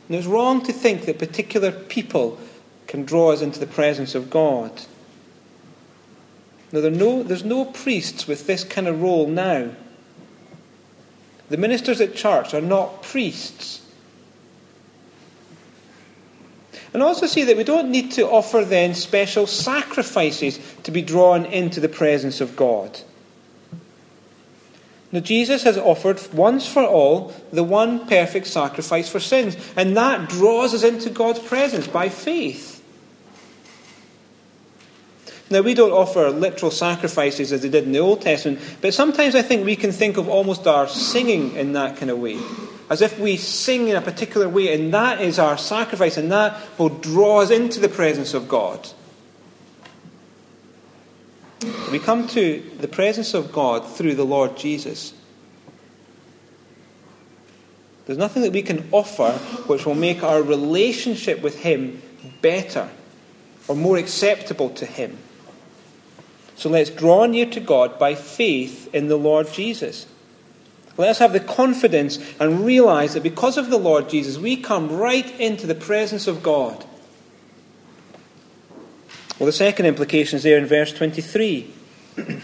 And 0.07 0.17
it's 0.17 0.27
wrong 0.27 0.61
to 0.65 0.73
think 0.73 1.05
that 1.05 1.19
particular 1.19 1.71
people 1.71 2.37
can 2.89 3.05
draw 3.05 3.31
us 3.31 3.41
into 3.41 3.59
the 3.59 3.67
presence 3.67 4.15
of 4.15 4.31
God. 4.31 4.71
Now, 6.71 6.81
there 6.81 6.91
no, 6.91 7.21
there's 7.21 7.43
no 7.43 7.65
priests 7.65 8.27
with 8.27 8.47
this 8.47 8.63
kind 8.63 8.87
of 8.87 9.01
role 9.01 9.27
now. 9.27 9.69
The 11.49 11.57
ministers 11.57 12.01
at 12.01 12.15
church 12.15 12.53
are 12.55 12.61
not 12.61 13.03
priests. 13.03 13.85
And 16.91 17.03
also 17.03 17.27
see 17.27 17.43
that 17.43 17.57
we 17.57 17.63
don't 17.63 17.91
need 17.91 18.11
to 18.13 18.27
offer 18.27 18.65
then 18.65 18.95
special 18.95 19.45
sacrifices 19.45 20.59
to 20.81 20.89
be 20.89 21.03
drawn 21.03 21.45
into 21.45 21.79
the 21.79 21.89
presence 21.89 22.41
of 22.41 22.55
God. 22.55 23.01
Now, 25.11 25.19
Jesus 25.19 25.61
has 25.61 25.77
offered 25.77 26.19
once 26.33 26.67
for 26.67 26.83
all 26.83 27.33
the 27.53 27.63
one 27.63 28.07
perfect 28.07 28.47
sacrifice 28.47 29.09
for 29.09 29.19
sins, 29.19 29.55
and 29.75 29.95
that 29.95 30.27
draws 30.27 30.73
us 30.73 30.83
into 30.83 31.11
God's 31.11 31.39
presence 31.39 31.87
by 31.87 32.09
faith. 32.09 32.78
Now, 35.51 35.61
we 35.61 35.73
don't 35.73 35.91
offer 35.91 36.29
literal 36.29 36.69
sacrifices 36.69 37.51
as 37.51 37.63
they 37.63 37.69
did 37.69 37.85
in 37.85 37.91
the 37.91 37.99
Old 37.99 38.21
Testament, 38.21 38.59
but 38.81 38.93
sometimes 38.93 39.33
I 39.33 39.41
think 39.41 39.65
we 39.65 39.75
can 39.75 39.91
think 39.91 40.17
of 40.17 40.29
almost 40.29 40.67
our 40.67 40.87
singing 40.87 41.55
in 41.55 41.73
that 41.73 41.97
kind 41.97 42.11
of 42.11 42.19
way. 42.19 42.39
As 42.89 43.01
if 43.01 43.19
we 43.19 43.35
sing 43.35 43.87
in 43.87 43.95
a 43.95 44.01
particular 44.01 44.47
way, 44.47 44.73
and 44.73 44.93
that 44.93 45.21
is 45.21 45.39
our 45.39 45.57
sacrifice, 45.57 46.17
and 46.17 46.31
that 46.31 46.59
will 46.77 46.89
draw 46.89 47.41
us 47.41 47.49
into 47.49 47.79
the 47.79 47.89
presence 47.89 48.35
of 48.35 48.47
God. 48.47 48.89
We 51.91 51.97
come 51.97 52.27
to 52.29 52.63
the 52.79 52.87
presence 52.87 53.33
of 53.33 53.51
God 53.51 53.87
through 53.87 54.15
the 54.15 54.25
Lord 54.25 54.55
Jesus. 54.55 55.13
There's 58.05 58.19
nothing 58.19 58.43
that 58.43 58.53
we 58.53 58.61
can 58.61 58.87
offer 58.91 59.31
which 59.67 59.85
will 59.85 59.95
make 59.95 60.23
our 60.23 60.41
relationship 60.41 61.41
with 61.41 61.59
Him 61.59 62.01
better 62.41 62.89
or 63.67 63.75
more 63.75 63.97
acceptable 63.97 64.69
to 64.71 64.85
Him. 64.85 65.17
So 66.59 66.69
let's 66.69 66.89
draw 66.89 67.25
near 67.25 67.45
to 67.51 67.61
God 67.61 67.97
by 67.97 68.15
faith 68.15 68.93
in 68.93 69.07
the 69.07 69.15
Lord 69.15 69.49
Jesus. 69.53 70.05
Let 70.97 71.11
us 71.11 71.19
have 71.19 71.31
the 71.31 71.39
confidence 71.39 72.19
and 72.37 72.65
realize 72.65 73.13
that 73.13 73.23
because 73.23 73.57
of 73.57 73.69
the 73.69 73.77
Lord 73.77 74.09
Jesus, 74.09 74.37
we 74.37 74.57
come 74.57 74.91
right 74.91 75.39
into 75.39 75.65
the 75.65 75.73
presence 75.73 76.27
of 76.27 76.43
God. 76.43 76.83
Well, 79.39 79.45
the 79.45 79.53
second 79.53 79.85
implication 79.85 80.35
is 80.35 80.43
there 80.43 80.57
in 80.57 80.65
verse 80.65 80.91
23. 80.91 81.73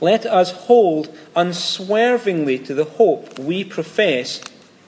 Let 0.00 0.24
us 0.24 0.52
hold 0.52 1.12
unswervingly 1.34 2.60
to 2.60 2.74
the 2.74 2.84
hope 2.84 3.36
we 3.36 3.64
profess, 3.64 4.40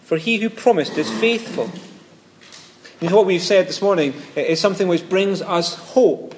for 0.04 0.18
he 0.18 0.36
who 0.36 0.50
promised 0.50 0.96
is 0.96 1.10
faithful. 1.18 1.68
And 3.00 3.10
what 3.10 3.26
we've 3.26 3.42
said 3.42 3.66
this 3.66 3.82
morning 3.82 4.14
is 4.36 4.60
something 4.60 4.86
which 4.86 5.08
brings 5.08 5.42
us 5.42 5.74
hope. 5.74 6.36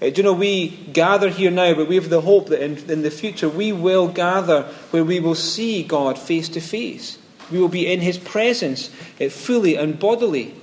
Uh, 0.00 0.10
do 0.10 0.16
you 0.16 0.22
know, 0.22 0.32
we 0.32 0.68
gather 0.68 1.30
here 1.30 1.50
now, 1.50 1.74
but 1.74 1.88
we 1.88 1.94
have 1.94 2.10
the 2.10 2.20
hope 2.20 2.48
that 2.48 2.62
in, 2.62 2.76
in 2.90 3.02
the 3.02 3.10
future 3.10 3.48
we 3.48 3.72
will 3.72 4.08
gather 4.08 4.62
where 4.90 5.04
we 5.04 5.20
will 5.20 5.34
see 5.34 5.82
God 5.82 6.18
face 6.18 6.48
to 6.50 6.60
face. 6.60 7.18
We 7.50 7.58
will 7.58 7.68
be 7.68 7.90
in 7.90 8.00
his 8.00 8.18
presence 8.18 8.90
uh, 9.20 9.28
fully 9.28 9.76
and 9.76 9.98
bodily. 9.98 10.54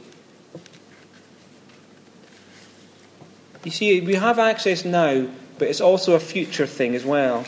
You 3.64 3.72
see, 3.72 4.02
we 4.02 4.16
have 4.16 4.40
access 4.40 4.84
now, 4.84 5.28
but 5.58 5.70
it's 5.70 5.82
also 5.82 6.16
a 6.16 6.20
future 6.20 6.68
thing 6.68 6.96
as 6.96 7.06
well. 7.06 7.46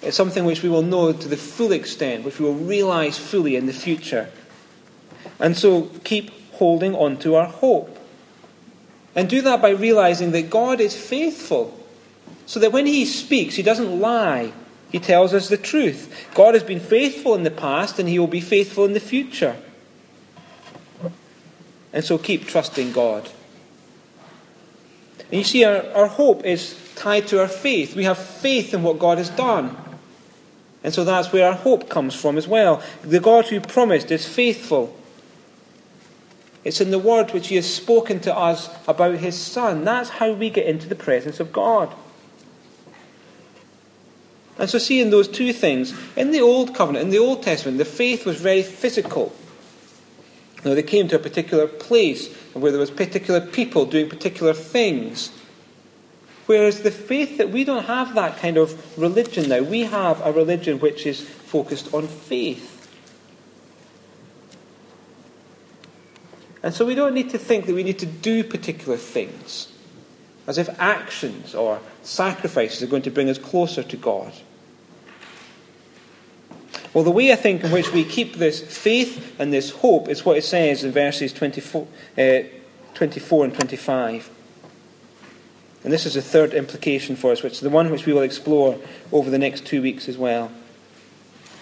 It's 0.00 0.16
something 0.16 0.44
which 0.44 0.62
we 0.62 0.68
will 0.68 0.82
know 0.82 1.12
to 1.12 1.28
the 1.28 1.36
full 1.36 1.72
extent, 1.72 2.24
which 2.24 2.38
we 2.38 2.46
will 2.46 2.54
realize 2.54 3.18
fully 3.18 3.54
in 3.56 3.66
the 3.66 3.72
future. 3.72 4.30
And 5.38 5.56
so 5.56 5.90
keep 6.04 6.30
holding 6.52 6.94
on 6.94 7.18
to 7.18 7.34
our 7.34 7.46
hope. 7.46 7.97
And 9.18 9.28
do 9.28 9.42
that 9.42 9.60
by 9.60 9.70
realizing 9.70 10.30
that 10.30 10.48
God 10.48 10.80
is 10.80 10.96
faithful. 10.96 11.76
So 12.46 12.60
that 12.60 12.70
when 12.70 12.86
He 12.86 13.04
speaks, 13.04 13.56
He 13.56 13.64
doesn't 13.64 13.98
lie. 13.98 14.52
He 14.92 15.00
tells 15.00 15.34
us 15.34 15.48
the 15.48 15.56
truth. 15.56 16.28
God 16.34 16.54
has 16.54 16.62
been 16.62 16.78
faithful 16.78 17.34
in 17.34 17.42
the 17.42 17.50
past, 17.50 17.98
and 17.98 18.08
He 18.08 18.20
will 18.20 18.28
be 18.28 18.40
faithful 18.40 18.84
in 18.84 18.92
the 18.92 19.00
future. 19.00 19.56
And 21.92 22.04
so 22.04 22.16
keep 22.16 22.46
trusting 22.46 22.92
God. 22.92 23.28
And 25.32 25.38
you 25.38 25.44
see, 25.44 25.64
our, 25.64 25.82
our 25.94 26.06
hope 26.06 26.44
is 26.44 26.80
tied 26.94 27.26
to 27.26 27.40
our 27.40 27.48
faith. 27.48 27.96
We 27.96 28.04
have 28.04 28.18
faith 28.18 28.72
in 28.72 28.84
what 28.84 29.00
God 29.00 29.18
has 29.18 29.30
done. 29.30 29.76
And 30.84 30.94
so 30.94 31.02
that's 31.02 31.32
where 31.32 31.48
our 31.48 31.56
hope 31.56 31.88
comes 31.88 32.14
from 32.14 32.38
as 32.38 32.46
well. 32.46 32.84
The 33.02 33.18
God 33.18 33.46
who 33.46 33.58
promised 33.58 34.12
is 34.12 34.28
faithful. 34.28 34.96
It's 36.64 36.80
in 36.80 36.90
the 36.90 36.98
word 36.98 37.32
which 37.32 37.48
he 37.48 37.56
has 37.56 37.72
spoken 37.72 38.20
to 38.20 38.36
us 38.36 38.68
about 38.86 39.16
his 39.16 39.36
Son. 39.36 39.84
That's 39.84 40.10
how 40.10 40.32
we 40.32 40.50
get 40.50 40.66
into 40.66 40.88
the 40.88 40.94
presence 40.94 41.40
of 41.40 41.52
God. 41.52 41.94
And 44.58 44.68
so, 44.68 44.78
seeing 44.78 45.10
those 45.10 45.28
two 45.28 45.52
things, 45.52 45.94
in 46.16 46.32
the 46.32 46.40
Old 46.40 46.74
Covenant, 46.74 47.04
in 47.04 47.10
the 47.10 47.18
Old 47.18 47.44
Testament, 47.44 47.78
the 47.78 47.84
faith 47.84 48.26
was 48.26 48.40
very 48.40 48.62
physical. 48.62 49.32
Now, 50.64 50.74
they 50.74 50.82
came 50.82 51.06
to 51.08 51.16
a 51.16 51.20
particular 51.20 51.68
place 51.68 52.34
where 52.54 52.72
there 52.72 52.80
was 52.80 52.90
particular 52.90 53.40
people 53.40 53.86
doing 53.86 54.08
particular 54.08 54.52
things. 54.52 55.30
Whereas 56.46 56.82
the 56.82 56.90
faith 56.90 57.38
that 57.38 57.50
we 57.50 57.62
don't 57.62 57.84
have 57.84 58.14
that 58.14 58.38
kind 58.38 58.56
of 58.56 58.98
religion 58.98 59.48
now. 59.50 59.60
We 59.60 59.82
have 59.82 60.24
a 60.26 60.32
religion 60.32 60.80
which 60.80 61.06
is 61.06 61.20
focused 61.20 61.92
on 61.92 62.08
faith. 62.08 62.77
And 66.62 66.74
so 66.74 66.84
we 66.84 66.94
don't 66.94 67.14
need 67.14 67.30
to 67.30 67.38
think 67.38 67.66
that 67.66 67.74
we 67.74 67.82
need 67.82 67.98
to 68.00 68.06
do 68.06 68.42
particular 68.42 68.96
things 68.96 69.72
as 70.48 70.56
if 70.56 70.68
actions 70.80 71.54
or 71.54 71.78
sacrifices 72.02 72.82
are 72.82 72.86
going 72.86 73.02
to 73.02 73.10
bring 73.10 73.28
us 73.28 73.36
closer 73.36 73.82
to 73.82 73.96
God. 73.96 74.32
Well, 76.94 77.04
the 77.04 77.10
way 77.10 77.32
I 77.32 77.36
think 77.36 77.62
in 77.62 77.70
which 77.70 77.92
we 77.92 78.02
keep 78.02 78.36
this 78.36 78.60
faith 78.60 79.38
and 79.38 79.52
this 79.52 79.70
hope 79.70 80.08
is 80.08 80.24
what 80.24 80.38
it 80.38 80.44
says 80.44 80.84
in 80.84 80.90
verses 80.90 81.34
24, 81.34 81.86
uh, 82.16 82.40
24 82.94 83.44
and 83.44 83.54
25. 83.54 84.30
And 85.84 85.92
this 85.92 86.06
is 86.06 86.14
the 86.14 86.22
third 86.22 86.54
implication 86.54 87.14
for 87.14 87.30
us, 87.30 87.42
which 87.42 87.52
is 87.54 87.60
the 87.60 87.70
one 87.70 87.90
which 87.90 88.06
we 88.06 88.14
will 88.14 88.22
explore 88.22 88.78
over 89.12 89.30
the 89.30 89.38
next 89.38 89.66
two 89.66 89.82
weeks 89.82 90.08
as 90.08 90.16
well. 90.16 90.50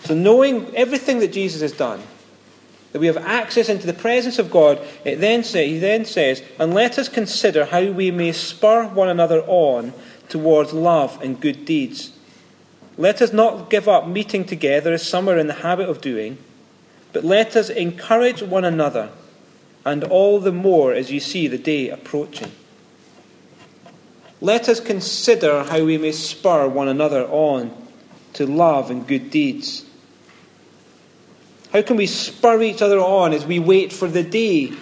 So, 0.05 0.15
knowing 0.15 0.75
everything 0.77 1.19
that 1.19 1.33
Jesus 1.33 1.61
has 1.61 1.73
done, 1.73 2.01
that 2.97 3.01
we 3.01 3.07
have 3.09 3.19
access 3.19 3.69
into 3.69 3.87
the 3.87 3.93
presence 3.93 4.39
of 4.39 4.51
God, 4.51 4.81
it 5.05 5.17
then 5.17 5.45
say, 5.45 5.69
he 5.69 5.79
then 5.79 6.07
says, 6.07 6.43
and 6.59 6.73
let 6.73 6.99
us 6.99 7.11
consider 7.11 7.67
how 7.67 7.85
we 7.91 8.11
may 8.11 8.33
spur 8.33 8.87
one 8.87 9.11
another 9.11 9.43
on 9.43 9.93
towards 10.29 10.73
love 10.73 11.21
and 11.23 11.39
good 11.39 11.67
deeds 11.67 12.17
let 12.99 13.21
us 13.21 13.33
not 13.33 13.69
give 13.69 13.89
up 13.89 14.09
meeting 14.09 14.45
together 14.45 14.95
as 14.95 15.07
some 15.07 15.29
are 15.29 15.39
in 15.39 15.47
the 15.47 15.55
habit 15.55 15.89
of 15.89 16.01
doing, 16.01 16.39
but 17.13 17.25
let 17.25 17.57
us 17.57 17.69
encourage 17.69 18.43
one 18.43 18.65
another, 18.65 19.11
and 19.85 20.03
all 20.05 20.41
the 20.41 20.53
more 20.53 20.93
as 20.93 21.11
you 21.11 21.21
see 21.21 21.47
the 21.47 21.59
day 21.59 21.91
approaching. 21.91 22.51
let 24.41 24.69
us 24.69 24.81
consider 24.81 25.65
how 25.65 25.83
we 25.83 25.97
may 25.97 26.13
spur 26.13 26.69
one 26.69 26.89
another 26.89 27.25
on 27.27 27.75
to 28.35 28.47
love 28.47 28.91
and 28.91 29.07
good 29.07 29.31
deeds. 29.31 29.86
How 31.77 31.83
can 31.83 31.99
we 31.99 32.07
spur 32.07 32.63
each 32.63 32.81
other 32.81 32.99
on 32.99 33.35
as 33.35 33.45
we 33.45 33.59
wait 33.59 33.93
for 33.93 34.09
the 34.09 34.23
day, 34.23 34.73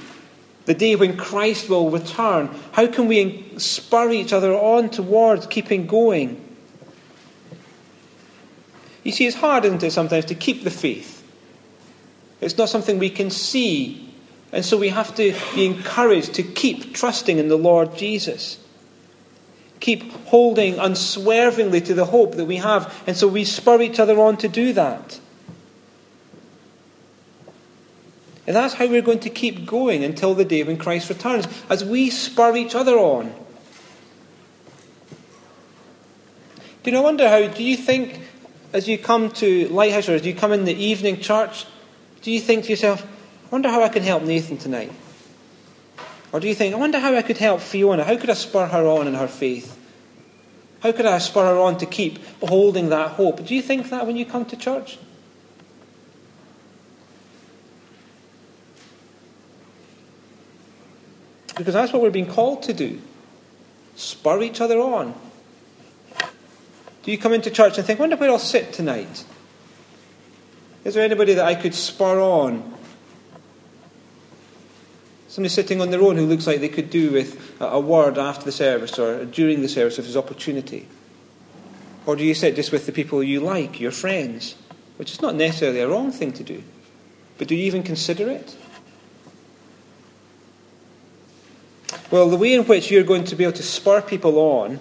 the 0.66 0.74
day 0.74 0.94
when 0.94 1.16
Christ 1.16 1.68
will 1.68 1.90
return? 1.90 2.48
How 2.70 2.86
can 2.86 3.08
we 3.08 3.52
spur 3.56 4.12
each 4.12 4.32
other 4.32 4.54
on 4.54 4.90
towards 4.90 5.48
keeping 5.48 5.88
going? 5.88 6.40
You 9.02 9.10
see, 9.10 9.26
it's 9.26 9.34
hard, 9.34 9.64
isn't 9.64 9.82
it, 9.82 9.90
sometimes 9.90 10.26
to 10.26 10.36
keep 10.36 10.62
the 10.62 10.70
faith. 10.70 11.20
It's 12.40 12.56
not 12.56 12.68
something 12.68 13.00
we 13.00 13.10
can 13.10 13.28
see. 13.28 14.14
And 14.52 14.64
so 14.64 14.78
we 14.78 14.90
have 14.90 15.16
to 15.16 15.34
be 15.56 15.66
encouraged 15.66 16.34
to 16.34 16.44
keep 16.44 16.94
trusting 16.94 17.38
in 17.38 17.48
the 17.48 17.58
Lord 17.58 17.96
Jesus. 17.96 18.60
Keep 19.80 20.12
holding 20.26 20.78
unswervingly 20.78 21.80
to 21.80 21.94
the 21.94 22.04
hope 22.04 22.36
that 22.36 22.44
we 22.44 22.58
have. 22.58 23.02
And 23.08 23.16
so 23.16 23.26
we 23.26 23.42
spur 23.42 23.82
each 23.82 23.98
other 23.98 24.20
on 24.20 24.36
to 24.36 24.48
do 24.48 24.72
that. 24.74 25.18
And 28.46 28.54
that's 28.54 28.74
how 28.74 28.86
we're 28.86 29.02
going 29.02 29.20
to 29.20 29.30
keep 29.30 29.66
going 29.66 30.04
until 30.04 30.34
the 30.34 30.44
day 30.44 30.62
when 30.62 30.76
Christ 30.76 31.08
returns, 31.08 31.46
as 31.70 31.84
we 31.84 32.10
spur 32.10 32.56
each 32.56 32.74
other 32.74 32.96
on. 32.98 33.34
Do 36.82 36.90
you 36.90 36.92
know, 36.92 37.00
I 37.00 37.04
wonder 37.04 37.28
how, 37.28 37.46
do 37.46 37.64
you 37.64 37.76
think, 37.76 38.20
as 38.74 38.86
you 38.86 38.98
come 38.98 39.30
to 39.32 39.68
Lighthouse 39.68 40.08
or 40.08 40.14
as 40.14 40.26
you 40.26 40.34
come 40.34 40.52
in 40.52 40.66
the 40.66 40.74
evening 40.74 41.18
church, 41.20 41.64
do 42.20 42.30
you 42.30 42.40
think 42.40 42.64
to 42.64 42.70
yourself, 42.70 43.02
I 43.02 43.48
wonder 43.50 43.70
how 43.70 43.82
I 43.82 43.88
can 43.88 44.02
help 44.02 44.22
Nathan 44.22 44.58
tonight? 44.58 44.92
Or 46.30 46.40
do 46.40 46.48
you 46.48 46.54
think, 46.54 46.74
I 46.74 46.78
wonder 46.78 46.98
how 46.98 47.14
I 47.14 47.22
could 47.22 47.38
help 47.38 47.60
Fiona? 47.60 48.04
How 48.04 48.16
could 48.16 48.28
I 48.28 48.34
spur 48.34 48.66
her 48.66 48.86
on 48.86 49.06
in 49.06 49.14
her 49.14 49.28
faith? 49.28 49.78
How 50.80 50.92
could 50.92 51.06
I 51.06 51.16
spur 51.18 51.46
her 51.46 51.58
on 51.58 51.78
to 51.78 51.86
keep 51.86 52.18
holding 52.42 52.90
that 52.90 53.12
hope? 53.12 53.46
Do 53.46 53.54
you 53.54 53.62
think 53.62 53.88
that 53.88 54.06
when 54.06 54.16
you 54.16 54.26
come 54.26 54.44
to 54.46 54.56
church? 54.56 54.98
Because 61.56 61.74
that's 61.74 61.92
what 61.92 62.02
we're 62.02 62.10
being 62.10 62.26
called 62.26 62.62
to 62.64 62.72
do 62.72 63.00
spur 63.96 64.42
each 64.42 64.60
other 64.60 64.80
on. 64.80 65.14
Do 67.04 67.12
you 67.12 67.18
come 67.18 67.32
into 67.32 67.50
church 67.50 67.78
and 67.78 67.86
think, 67.86 68.00
wonder 68.00 68.16
where 68.16 68.30
I'll 68.30 68.38
sit 68.38 68.72
tonight? 68.72 69.24
Is 70.84 70.94
there 70.94 71.04
anybody 71.04 71.34
that 71.34 71.44
I 71.44 71.54
could 71.54 71.74
spur 71.74 72.18
on? 72.20 72.74
Somebody 75.28 75.50
sitting 75.50 75.80
on 75.80 75.90
their 75.90 76.00
own 76.00 76.16
who 76.16 76.26
looks 76.26 76.46
like 76.46 76.60
they 76.60 76.68
could 76.68 76.90
do 76.90 77.12
with 77.12 77.56
a 77.60 77.80
word 77.80 78.18
after 78.18 78.44
the 78.44 78.52
service 78.52 78.98
or 78.98 79.24
during 79.24 79.62
the 79.62 79.68
service 79.68 79.98
if 79.98 80.04
there's 80.04 80.16
opportunity? 80.16 80.86
Or 82.06 82.16
do 82.16 82.24
you 82.24 82.34
sit 82.34 82.56
just 82.56 82.72
with 82.72 82.86
the 82.86 82.92
people 82.92 83.22
you 83.22 83.40
like, 83.40 83.80
your 83.80 83.90
friends? 83.90 84.54
Which 84.96 85.12
is 85.12 85.22
not 85.22 85.34
necessarily 85.34 85.80
a 85.80 85.88
wrong 85.88 86.12
thing 86.12 86.32
to 86.34 86.44
do. 86.44 86.62
But 87.38 87.48
do 87.48 87.54
you 87.54 87.64
even 87.64 87.82
consider 87.82 88.28
it? 88.28 88.56
Well, 92.10 92.28
the 92.28 92.36
way 92.36 92.54
in 92.54 92.64
which 92.64 92.90
you're 92.90 93.02
going 93.02 93.24
to 93.24 93.36
be 93.36 93.44
able 93.44 93.54
to 93.54 93.62
spur 93.62 94.02
people 94.02 94.38
on 94.38 94.78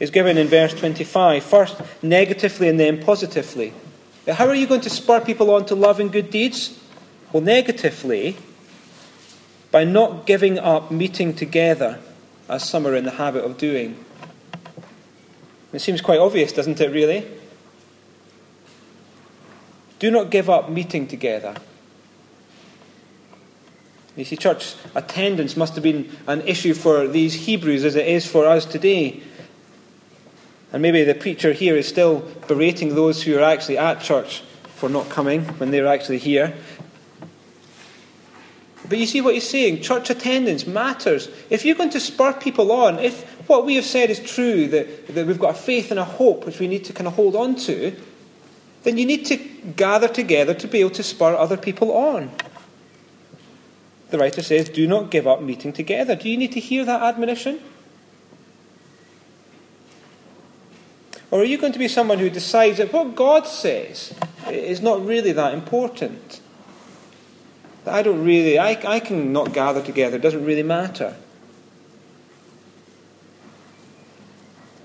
is 0.00 0.10
given 0.10 0.38
in 0.38 0.46
verse 0.46 0.74
25. 0.74 1.42
First, 1.44 1.80
negatively 2.02 2.68
and 2.68 2.78
then 2.78 3.02
positively. 3.02 3.72
How 4.26 4.46
are 4.46 4.54
you 4.54 4.66
going 4.66 4.80
to 4.82 4.90
spur 4.90 5.20
people 5.20 5.50
on 5.50 5.66
to 5.66 5.74
love 5.74 6.00
and 6.00 6.12
good 6.12 6.30
deeds? 6.30 6.78
Well, 7.32 7.42
negatively, 7.42 8.36
by 9.70 9.84
not 9.84 10.26
giving 10.26 10.58
up 10.58 10.90
meeting 10.90 11.34
together, 11.34 11.98
as 12.48 12.68
some 12.68 12.86
are 12.86 12.96
in 12.96 13.04
the 13.04 13.12
habit 13.12 13.44
of 13.44 13.58
doing. 13.58 14.02
It 15.72 15.80
seems 15.80 16.00
quite 16.00 16.18
obvious, 16.18 16.52
doesn't 16.52 16.80
it, 16.80 16.90
really? 16.90 17.26
Do 19.98 20.10
not 20.10 20.30
give 20.30 20.48
up 20.48 20.70
meeting 20.70 21.06
together. 21.06 21.54
You 24.18 24.24
see, 24.24 24.36
church 24.36 24.74
attendance 24.96 25.56
must 25.56 25.76
have 25.76 25.84
been 25.84 26.10
an 26.26 26.40
issue 26.40 26.74
for 26.74 27.06
these 27.06 27.34
Hebrews 27.34 27.84
as 27.84 27.94
it 27.94 28.04
is 28.04 28.26
for 28.26 28.46
us 28.46 28.64
today. 28.64 29.22
And 30.72 30.82
maybe 30.82 31.04
the 31.04 31.14
preacher 31.14 31.52
here 31.52 31.76
is 31.76 31.86
still 31.86 32.28
berating 32.48 32.96
those 32.96 33.22
who 33.22 33.38
are 33.38 33.44
actually 33.44 33.78
at 33.78 34.00
church 34.00 34.40
for 34.74 34.88
not 34.88 35.08
coming 35.08 35.44
when 35.58 35.70
they're 35.70 35.86
actually 35.86 36.18
here. 36.18 36.52
But 38.88 38.98
you 38.98 39.06
see 39.06 39.20
what 39.20 39.34
he's 39.34 39.48
saying? 39.48 39.82
Church 39.82 40.10
attendance 40.10 40.66
matters. 40.66 41.28
If 41.48 41.64
you're 41.64 41.76
going 41.76 41.90
to 41.90 42.00
spur 42.00 42.32
people 42.32 42.72
on, 42.72 42.98
if 42.98 43.22
what 43.48 43.64
we 43.64 43.76
have 43.76 43.84
said 43.84 44.10
is 44.10 44.18
true, 44.18 44.66
that, 44.66 45.14
that 45.14 45.28
we've 45.28 45.38
got 45.38 45.54
a 45.54 45.58
faith 45.58 45.92
and 45.92 46.00
a 46.00 46.04
hope 46.04 46.44
which 46.44 46.58
we 46.58 46.66
need 46.66 46.84
to 46.86 46.92
kind 46.92 47.06
of 47.06 47.14
hold 47.14 47.36
on 47.36 47.54
to, 47.54 47.94
then 48.82 48.98
you 48.98 49.06
need 49.06 49.26
to 49.26 49.36
gather 49.76 50.08
together 50.08 50.54
to 50.54 50.66
be 50.66 50.80
able 50.80 50.90
to 50.90 51.04
spur 51.04 51.36
other 51.36 51.56
people 51.56 51.92
on 51.92 52.32
the 54.10 54.18
writer 54.18 54.42
says, 54.42 54.68
do 54.68 54.86
not 54.86 55.10
give 55.10 55.26
up 55.26 55.42
meeting 55.42 55.72
together. 55.72 56.14
Do 56.16 56.28
you 56.28 56.36
need 56.36 56.52
to 56.52 56.60
hear 56.60 56.84
that 56.84 57.02
admonition? 57.02 57.60
Or 61.30 61.40
are 61.40 61.44
you 61.44 61.58
going 61.58 61.74
to 61.74 61.78
be 61.78 61.88
someone 61.88 62.18
who 62.18 62.30
decides 62.30 62.78
that 62.78 62.92
what 62.92 63.14
God 63.14 63.46
says 63.46 64.14
is 64.48 64.80
not 64.80 65.04
really 65.04 65.32
that 65.32 65.52
important? 65.52 66.40
That 67.84 67.94
I 67.94 68.02
don't 68.02 68.24
really, 68.24 68.58
I, 68.58 68.70
I 68.86 68.98
can 68.98 69.32
not 69.32 69.52
gather 69.52 69.82
together, 69.82 70.16
it 70.16 70.22
doesn't 70.22 70.44
really 70.44 70.62
matter. 70.62 71.14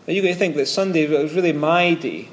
Are 0.06 0.12
you 0.12 0.22
going 0.22 0.34
to 0.34 0.40
think 0.40 0.58
that 0.58 0.66
Sunday 0.66 1.08
was 1.08 1.34
really 1.34 1.54
my 1.54 1.94
day 1.94 2.28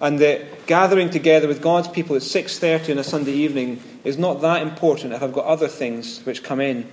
and 0.00 0.18
that 0.20 0.66
gathering 0.66 1.10
together 1.10 1.48
with 1.48 1.60
God's 1.60 1.88
people 1.88 2.14
at 2.14 2.22
6.30 2.22 2.92
on 2.92 2.98
a 2.98 3.04
Sunday 3.04 3.32
evening 3.32 3.82
is 4.04 4.16
not 4.16 4.40
that 4.42 4.62
important 4.62 5.12
if 5.12 5.22
I've 5.22 5.32
got 5.32 5.44
other 5.44 5.68
things 5.68 6.24
which 6.24 6.42
come 6.42 6.60
in. 6.60 6.88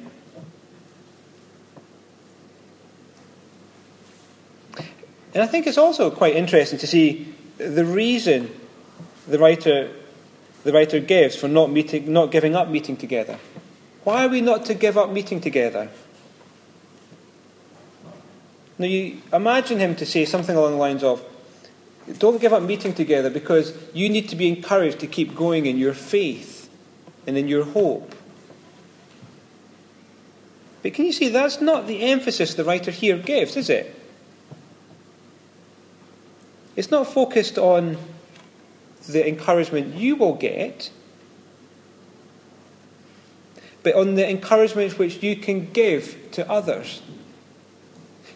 And 5.33 5.43
I 5.43 5.47
think 5.47 5.67
it's 5.67 5.77
also 5.77 6.09
quite 6.09 6.35
interesting 6.35 6.79
to 6.79 6.87
see 6.87 7.35
the 7.57 7.85
reason 7.85 8.49
the 9.27 9.37
writer, 9.37 9.91
the 10.63 10.71
writer 10.71 10.99
gives 10.99 11.35
for 11.35 11.47
not, 11.47 11.69
meeting, 11.69 12.11
not 12.11 12.31
giving 12.31 12.55
up 12.55 12.69
meeting 12.69 12.95
together. 12.95 13.37
Why 14.03 14.25
are 14.25 14.29
we 14.29 14.41
not 14.41 14.65
to 14.65 14.73
give 14.73 14.97
up 14.97 15.09
meeting 15.09 15.41
together? 15.41 15.89
Now, 18.77 18.87
you 18.87 19.21
imagine 19.33 19.79
him 19.79 19.95
to 19.95 20.05
say 20.05 20.25
something 20.25 20.55
along 20.55 20.71
the 20.71 20.77
lines 20.77 21.03
of, 21.03 21.23
don't 22.13 22.39
give 22.39 22.53
up 22.53 22.63
meeting 22.63 22.93
together 22.93 23.29
because 23.29 23.73
you 23.93 24.09
need 24.09 24.29
to 24.29 24.35
be 24.35 24.47
encouraged 24.47 24.99
to 24.99 25.07
keep 25.07 25.35
going 25.35 25.65
in 25.65 25.77
your 25.77 25.93
faith 25.93 26.69
and 27.25 27.37
in 27.37 27.47
your 27.47 27.65
hope. 27.65 28.13
But 30.83 30.93
can 30.93 31.05
you 31.05 31.13
see 31.13 31.29
that's 31.29 31.61
not 31.61 31.87
the 31.87 32.03
emphasis 32.03 32.53
the 32.53 32.63
writer 32.63 32.91
here 32.91 33.17
gives, 33.17 33.57
is 33.57 33.71
it? 33.71 33.99
It's 36.75 36.91
not 36.91 37.07
focused 37.07 37.57
on 37.57 37.97
the 39.07 39.27
encouragement 39.27 39.95
you 39.95 40.15
will 40.15 40.35
get, 40.35 40.91
but 43.81 43.95
on 43.95 44.15
the 44.15 44.29
encouragement 44.29 44.99
which 44.99 45.23
you 45.23 45.35
can 45.35 45.71
give 45.71 46.31
to 46.33 46.47
others, 46.49 47.01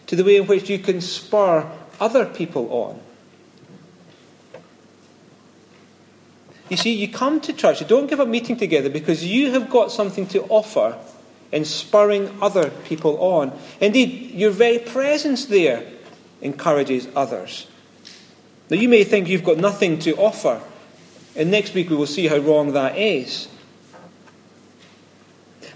to 0.06 0.16
the 0.16 0.24
way 0.24 0.36
in 0.36 0.46
which 0.46 0.68
you 0.68 0.78
can 0.78 1.00
spur 1.00 1.70
other 2.00 2.24
people 2.24 2.72
on. 2.72 3.00
You 6.70 6.76
see, 6.76 6.94
you 6.94 7.08
come 7.08 7.40
to 7.42 7.52
church, 7.52 7.80
you 7.80 7.86
don't 7.86 8.08
give 8.08 8.20
up 8.20 8.28
meeting 8.28 8.56
together 8.56 8.88
because 8.88 9.24
you 9.24 9.50
have 9.50 9.68
got 9.68 9.90
something 9.90 10.26
to 10.28 10.44
offer 10.44 10.96
in 11.50 11.64
spurring 11.64 12.38
other 12.40 12.70
people 12.70 13.18
on. 13.18 13.52
Indeed, 13.80 14.30
your 14.30 14.52
very 14.52 14.78
presence 14.78 15.46
there 15.46 15.84
encourages 16.40 17.08
others. 17.16 17.66
Now, 18.70 18.76
you 18.76 18.88
may 18.88 19.02
think 19.02 19.26
you've 19.26 19.44
got 19.44 19.56
nothing 19.58 19.98
to 20.00 20.16
offer, 20.16 20.62
and 21.34 21.50
next 21.50 21.74
week 21.74 21.90
we 21.90 21.96
will 21.96 22.06
see 22.06 22.28
how 22.28 22.38
wrong 22.38 22.72
that 22.72 22.96
is. 22.96 23.48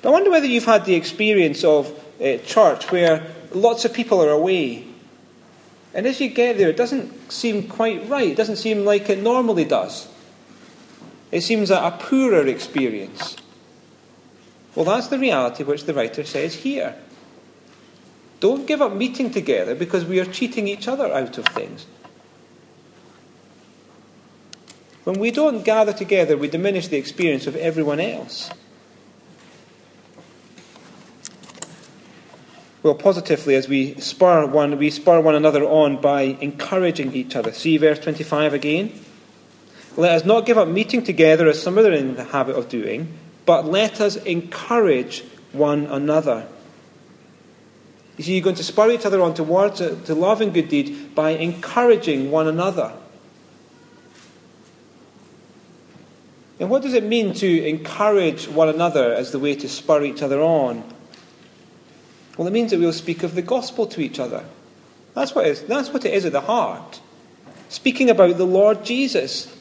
But 0.01 0.11
I 0.11 0.13
wonder 0.13 0.31
whether 0.31 0.47
you've 0.47 0.65
had 0.65 0.85
the 0.85 0.95
experience 0.95 1.65
of 1.65 1.91
uh, 2.23 2.39
church 2.39 2.93
where 2.93 3.35
lots 3.53 3.85
of 3.85 3.93
people 3.93 4.23
are 4.23 4.31
away. 4.31 4.87
And 5.93 6.07
as 6.07 6.21
you 6.21 6.29
get 6.29 6.57
there, 6.57 6.69
it 6.69 6.77
doesn't 6.77 7.33
seem 7.33 7.67
quite 7.67 8.09
right. 8.09 8.29
It 8.29 8.37
doesn't 8.37 8.57
seem 8.57 8.85
like 8.85 9.11
it 9.11 9.21
normally 9.21 9.65
does. 9.65 10.09
It 11.35 11.43
seems 11.43 11.73
a, 11.73 11.79
a 11.79 11.91
poorer 11.91 12.47
experience. 12.47 13.37
Well, 14.77 14.85
that's 14.85 15.09
the 15.09 15.19
reality 15.19 15.65
which 15.65 15.83
the 15.83 15.93
writer 15.93 16.23
says 16.23 16.55
here. 16.55 16.95
Don't 18.39 18.69
give 18.69 18.81
up 18.81 18.95
meeting 18.95 19.33
together 19.33 19.75
because 19.75 20.05
we 20.05 20.21
are 20.21 20.27
cheating 20.27 20.69
each 20.69 20.87
other 20.87 21.13
out 21.13 21.37
of 21.37 21.47
things. 21.47 21.87
When 25.03 25.19
we 25.19 25.33
don't 25.33 25.65
gather 25.65 25.93
together, 25.93 26.37
we 26.37 26.47
diminish 26.47 26.87
the 26.87 26.99
experience 26.99 27.49
of 27.49 27.57
everyone 27.57 27.99
else. 27.99 28.51
Well, 32.85 32.95
positively, 32.95 33.57
as 33.57 33.67
we 33.69 33.97
spur 33.97 34.47
one, 34.47 34.79
we 34.79 34.89
spur 34.89 35.21
one 35.21 35.35
another 35.35 35.65
on 35.65 36.01
by 36.01 36.23
encouraging 36.41 37.13
each 37.13 37.35
other. 37.35 37.51
See 37.51 37.77
verse 37.77 37.99
25 37.99 38.55
again. 38.55 39.01
Let 39.97 40.13
us 40.13 40.25
not 40.25 40.47
give 40.47 40.59
up 40.59 40.69
meeting 40.69 41.05
together 41.05 41.49
as 41.49 41.63
some 41.63 41.79
are 41.79 41.93
in 41.93 42.17
the 42.17 42.25
habit 42.25 42.57
of 42.57 42.69
doing, 42.69 43.17
but 43.47 43.67
let 43.67 44.01
us 44.01 44.17
encourage 44.17 45.23
one 45.53 45.87
another. 45.87 46.47
You 48.17 48.25
see, 48.25 48.35
you're 48.35 48.45
going 48.45 48.57
to 48.57 48.65
spur 48.65 48.91
each 48.91 49.07
other 49.07 49.21
on 49.21 49.35
towards 49.35 49.81
uh, 49.81 49.97
to 50.07 50.15
love 50.15 50.41
and 50.41 50.53
good 50.55 50.69
deeds 50.69 50.91
by 51.15 51.31
encouraging 51.31 52.31
one 52.31 52.47
another. 52.47 52.93
And 56.61 56.71
what 56.71 56.83
does 56.83 56.95
it 56.95 57.03
mean 57.03 57.35
to 57.35 57.67
encourage 57.67 58.47
one 58.47 58.69
another 58.69 59.13
as 59.13 59.33
the 59.33 59.41
way 59.41 59.57
to 59.57 59.69
spur 59.69 60.05
each 60.05 60.23
other 60.23 60.41
on? 60.41 60.85
Well, 62.37 62.47
it 62.47 62.53
means 62.53 62.71
that 62.71 62.81
we'll 62.81 62.93
speak 62.93 63.23
of 63.23 63.35
the 63.35 63.43
gospel 63.43 63.87
to 63.89 64.01
each 64.01 64.19
other. 64.19 64.45
That's 65.15 65.35
what, 65.35 65.47
it 65.47 65.51
is, 65.51 65.63
that's 65.63 65.91
what 65.91 66.05
it 66.05 66.15
is 66.15 66.25
at 66.25 66.33
the 66.33 66.41
heart. 66.41 67.01
Speaking 67.69 68.11
about 68.11 68.37
the 68.37 68.47
Lord 68.47 68.85
Jesus. 68.85 69.54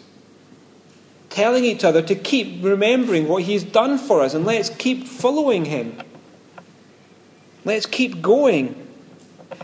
Telling 1.34 1.66
each 1.66 1.84
other 1.84 2.04
to 2.04 2.14
keep 2.14 2.64
remembering 2.64 3.28
what 3.28 3.42
He's 3.42 3.64
done 3.64 3.98
for 3.98 4.22
us 4.22 4.36
and 4.36 4.46
let's 4.46 4.70
keep 4.70 5.08
following 5.08 5.66
Him. 5.66 6.00
Let's 7.66 7.88
keep 7.88 8.22
going. 8.22 8.76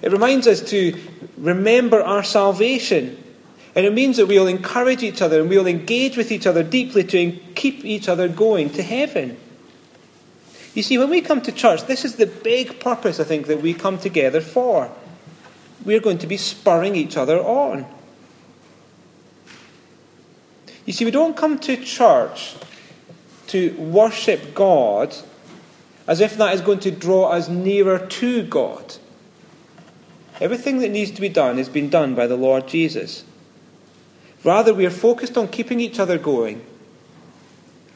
It 0.02 0.12
reminds 0.12 0.48
us 0.48 0.62
to 0.72 1.00
remember 1.38 2.02
our 2.02 2.24
salvation. 2.24 3.24
And 3.76 3.86
it 3.86 3.94
means 3.94 4.18
that 4.18 4.26
we'll 4.26 4.48
encourage 4.48 5.04
each 5.04 5.22
other 5.22 5.42
and 5.42 5.48
we'll 5.48 5.68
engage 5.68 6.18
with 6.18 6.32
each 6.32 6.48
other 6.48 6.64
deeply 6.64 7.04
to 7.04 7.34
keep 7.54 7.86
each 7.86 8.10
other 8.10 8.28
going 8.28 8.72
to 8.72 8.82
heaven. 8.82 9.38
You 10.74 10.82
see, 10.82 10.98
when 10.98 11.12
we 11.12 11.22
come 11.22 11.40
to 11.44 11.52
church, 11.52 11.84
this 11.84 12.04
is 12.04 12.16
the 12.16 12.26
big 12.26 12.80
purpose, 12.80 13.20
I 13.20 13.26
think, 13.26 13.46
that 13.46 13.62
we 13.62 13.76
come 13.76 14.00
together 14.00 14.42
for. 14.42 14.92
We're 15.86 16.00
going 16.00 16.18
to 16.18 16.28
be 16.28 16.38
spurring 16.38 16.96
each 16.96 17.16
other 17.16 17.40
on. 17.40 17.86
You 20.90 20.94
see, 20.94 21.06
we 21.06 21.12
don't 21.12 21.38
come 21.38 21.60
to 21.60 21.78
church 21.78 22.56
to 23.46 23.76
worship 23.76 24.56
God 24.56 25.16
as 26.08 26.20
if 26.20 26.36
that 26.38 26.56
is 26.56 26.62
going 26.62 26.80
to 26.80 26.90
draw 26.90 27.30
us 27.30 27.48
nearer 27.48 28.00
to 28.00 28.42
God. 28.42 28.96
Everything 30.42 30.80
that 30.80 30.90
needs 30.90 31.12
to 31.12 31.22
be 31.22 31.30
done 31.30 31.60
has 31.60 31.70
been 31.70 31.92
done 31.92 32.16
by 32.16 32.26
the 32.26 32.36
Lord 32.36 32.68
Jesus. 32.68 33.24
Rather, 34.44 34.74
we 34.74 34.84
are 34.84 34.90
focused 34.90 35.38
on 35.38 35.50
keeping 35.50 35.80
each 35.80 36.00
other 36.00 36.18
going 36.18 36.66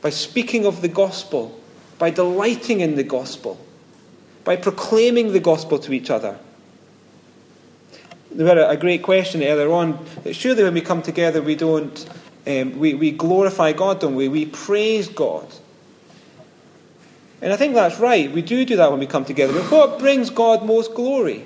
by 0.04 0.12
speaking 0.12 0.68
of 0.68 0.84
the 0.84 0.88
gospel, 0.88 1.60
by 1.98 2.12
delighting 2.12 2.80
in 2.80 2.96
the 2.96 3.04
gospel, 3.04 3.60
by 4.44 4.56
proclaiming 4.56 5.34
the 5.34 5.40
gospel 5.40 5.80
to 5.80 5.94
each 5.94 6.12
other. 6.12 6.38
We 8.36 8.46
had 8.46 8.60
a 8.60 8.78
great 8.78 9.02
question 9.02 9.42
earlier 9.42 9.72
on. 9.72 9.98
that 10.24 10.36
Surely, 10.36 10.62
when 10.64 10.76
we 10.76 10.82
come 10.82 11.02
together, 11.02 11.42
we 11.42 11.56
don't 11.56 12.08
um, 12.46 12.78
we, 12.78 12.94
we 12.94 13.12
glorify 13.12 13.72
God, 13.74 14.00
don't 14.00 14.16
we? 14.16 14.28
We 14.28 14.46
praise 14.46 15.08
God. 15.08 15.48
And 17.42 17.52
I 17.52 17.58
think 17.58 17.74
that's 17.74 18.00
right. 18.00 18.32
We 18.32 18.42
do 18.42 18.66
do 18.66 18.78
that 18.78 18.92
when 18.92 19.00
we 19.00 19.08
come 19.08 19.26
together. 19.26 19.54
But 19.54 19.72
what 19.72 20.00
brings 20.00 20.30
God 20.30 20.66
most 20.66 20.94
glory? 20.94 21.46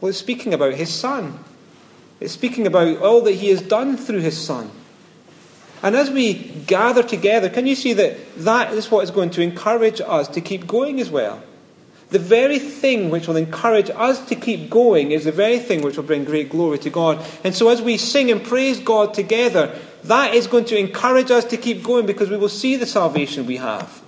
Well, 0.00 0.10
it's 0.10 0.18
speaking 0.18 0.54
about 0.54 0.74
His 0.74 0.92
Son. 0.92 1.38
It's 2.20 2.32
speaking 2.32 2.66
about 2.66 2.98
all 2.98 3.20
that 3.22 3.32
He 3.32 3.48
has 3.48 3.62
done 3.62 3.96
through 3.96 4.20
His 4.20 4.40
Son. 4.40 4.70
And 5.82 5.94
as 5.94 6.10
we 6.10 6.34
gather 6.34 7.02
together, 7.02 7.48
can 7.48 7.66
you 7.66 7.74
see 7.74 7.92
that 7.94 8.16
that 8.38 8.72
is 8.72 8.90
what 8.90 9.04
is 9.04 9.10
going 9.10 9.30
to 9.30 9.42
encourage 9.42 10.00
us 10.00 10.28
to 10.28 10.40
keep 10.40 10.66
going 10.66 11.00
as 11.00 11.10
well? 11.10 11.42
The 12.10 12.18
very 12.20 12.58
thing 12.58 13.10
which 13.10 13.26
will 13.26 13.36
encourage 13.36 13.90
us 13.90 14.24
to 14.26 14.36
keep 14.36 14.70
going 14.70 15.10
is 15.10 15.24
the 15.24 15.32
very 15.32 15.58
thing 15.58 15.82
which 15.82 15.96
will 15.96 16.04
bring 16.04 16.24
great 16.24 16.50
glory 16.50 16.78
to 16.78 16.90
God. 16.90 17.24
And 17.42 17.54
so 17.54 17.68
as 17.68 17.82
we 17.82 17.96
sing 17.96 18.30
and 18.30 18.42
praise 18.42 18.78
God 18.78 19.12
together, 19.12 19.76
that 20.04 20.34
is 20.34 20.46
going 20.46 20.66
to 20.66 20.78
encourage 20.78 21.32
us 21.32 21.44
to 21.46 21.56
keep 21.56 21.82
going 21.82 22.06
because 22.06 22.30
we 22.30 22.36
will 22.36 22.48
see 22.48 22.76
the 22.76 22.86
salvation 22.86 23.46
we 23.46 23.56
have. 23.56 24.02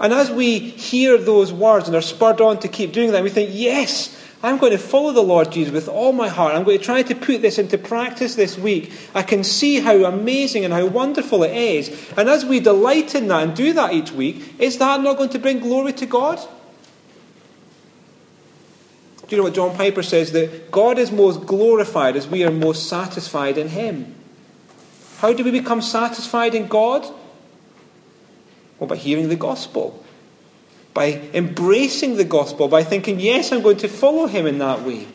And 0.00 0.12
as 0.12 0.30
we 0.30 0.58
hear 0.58 1.16
those 1.16 1.52
words 1.52 1.88
and 1.88 1.96
are 1.96 2.02
spurred 2.02 2.40
on 2.40 2.60
to 2.60 2.68
keep 2.68 2.92
doing 2.92 3.12
that, 3.12 3.22
we 3.22 3.30
think, 3.30 3.50
yes, 3.52 4.14
I'm 4.42 4.58
going 4.58 4.70
to 4.70 4.78
follow 4.78 5.12
the 5.12 5.22
Lord 5.22 5.50
Jesus 5.50 5.72
with 5.72 5.88
all 5.88 6.12
my 6.12 6.28
heart. 6.28 6.54
I'm 6.54 6.62
going 6.62 6.78
to 6.78 6.84
try 6.84 7.02
to 7.02 7.14
put 7.14 7.42
this 7.42 7.58
into 7.58 7.76
practice 7.76 8.36
this 8.36 8.56
week. 8.56 8.92
I 9.12 9.22
can 9.22 9.42
see 9.42 9.80
how 9.80 10.04
amazing 10.04 10.64
and 10.64 10.72
how 10.72 10.86
wonderful 10.86 11.42
it 11.42 11.56
is. 11.56 11.88
And 12.16 12.28
as 12.28 12.44
we 12.44 12.60
delight 12.60 13.16
in 13.16 13.26
that 13.28 13.42
and 13.42 13.56
do 13.56 13.72
that 13.72 13.92
each 13.92 14.12
week, 14.12 14.54
is 14.60 14.78
that 14.78 15.00
not 15.00 15.16
going 15.16 15.30
to 15.30 15.40
bring 15.40 15.58
glory 15.58 15.92
to 15.94 16.06
God? 16.06 16.38
Do 19.26 19.34
you 19.34 19.38
know 19.38 19.42
what 19.42 19.54
John 19.54 19.76
Piper 19.76 20.04
says? 20.04 20.30
That 20.32 20.70
God 20.70 20.98
is 20.98 21.10
most 21.10 21.44
glorified 21.44 22.14
as 22.14 22.28
we 22.28 22.44
are 22.44 22.50
most 22.50 22.88
satisfied 22.88 23.58
in 23.58 23.68
Him. 23.68 24.14
How 25.18 25.32
do 25.32 25.42
we 25.42 25.50
become 25.50 25.82
satisfied 25.82 26.54
in 26.54 26.68
God? 26.68 27.04
Well, 28.78 28.86
by 28.86 28.96
hearing 28.96 29.28
the 29.28 29.36
gospel 29.36 30.04
by 30.98 31.30
embracing 31.32 32.16
the 32.16 32.24
gospel, 32.24 32.66
by 32.66 32.82
thinking, 32.82 33.20
yes, 33.20 33.52
I'm 33.52 33.62
going 33.62 33.76
to 33.76 33.88
follow 33.88 34.26
him 34.26 34.48
in 34.48 34.58
that 34.58 34.82
way. 34.82 35.06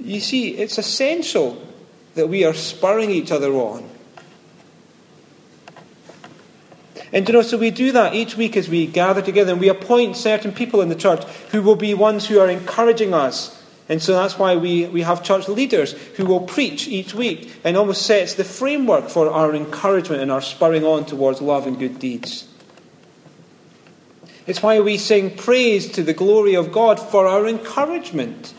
You 0.00 0.18
see, 0.18 0.48
it's 0.56 0.76
essential 0.76 1.64
that 2.16 2.28
we 2.28 2.44
are 2.44 2.54
spurring 2.54 3.12
each 3.12 3.30
other 3.30 3.52
on. 3.52 3.88
And 7.12 7.28
you 7.28 7.34
know, 7.34 7.42
so 7.42 7.56
we 7.56 7.70
do 7.70 7.92
that 7.92 8.14
each 8.14 8.36
week 8.36 8.56
as 8.56 8.68
we 8.68 8.88
gather 8.88 9.22
together 9.22 9.52
and 9.52 9.60
we 9.60 9.68
appoint 9.68 10.16
certain 10.16 10.50
people 10.50 10.80
in 10.80 10.88
the 10.88 10.96
church 10.96 11.22
who 11.52 11.62
will 11.62 11.76
be 11.76 11.94
ones 11.94 12.26
who 12.26 12.40
are 12.40 12.50
encouraging 12.50 13.14
us. 13.14 13.62
And 13.88 14.02
so 14.02 14.14
that's 14.14 14.40
why 14.40 14.56
we, 14.56 14.86
we 14.86 15.02
have 15.02 15.22
church 15.22 15.46
leaders 15.46 15.92
who 16.16 16.26
will 16.26 16.40
preach 16.40 16.88
each 16.88 17.14
week 17.14 17.60
and 17.62 17.76
almost 17.76 18.04
sets 18.04 18.34
the 18.34 18.42
framework 18.42 19.08
for 19.08 19.30
our 19.30 19.54
encouragement 19.54 20.20
and 20.20 20.32
our 20.32 20.42
spurring 20.42 20.82
on 20.82 21.06
towards 21.06 21.40
love 21.40 21.68
and 21.68 21.78
good 21.78 22.00
deeds. 22.00 22.48
It's 24.46 24.62
why 24.62 24.80
we 24.80 24.96
sing 24.96 25.36
praise 25.36 25.90
to 25.92 26.02
the 26.02 26.14
glory 26.14 26.54
of 26.54 26.70
God 26.72 27.00
for 27.00 27.26
our 27.26 27.46
encouragement. 27.48 28.54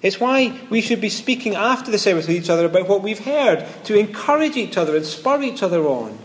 It's 0.00 0.18
why 0.18 0.58
we 0.68 0.80
should 0.80 1.00
be 1.00 1.08
speaking 1.08 1.54
after 1.54 1.90
the 1.90 1.98
service 1.98 2.26
with 2.26 2.36
each 2.36 2.50
other 2.50 2.66
about 2.66 2.88
what 2.88 3.02
we've 3.02 3.24
heard 3.24 3.66
to 3.84 3.98
encourage 3.98 4.56
each 4.56 4.76
other 4.76 4.96
and 4.96 5.06
spur 5.06 5.42
each 5.42 5.62
other 5.62 5.86
on. 5.86 6.18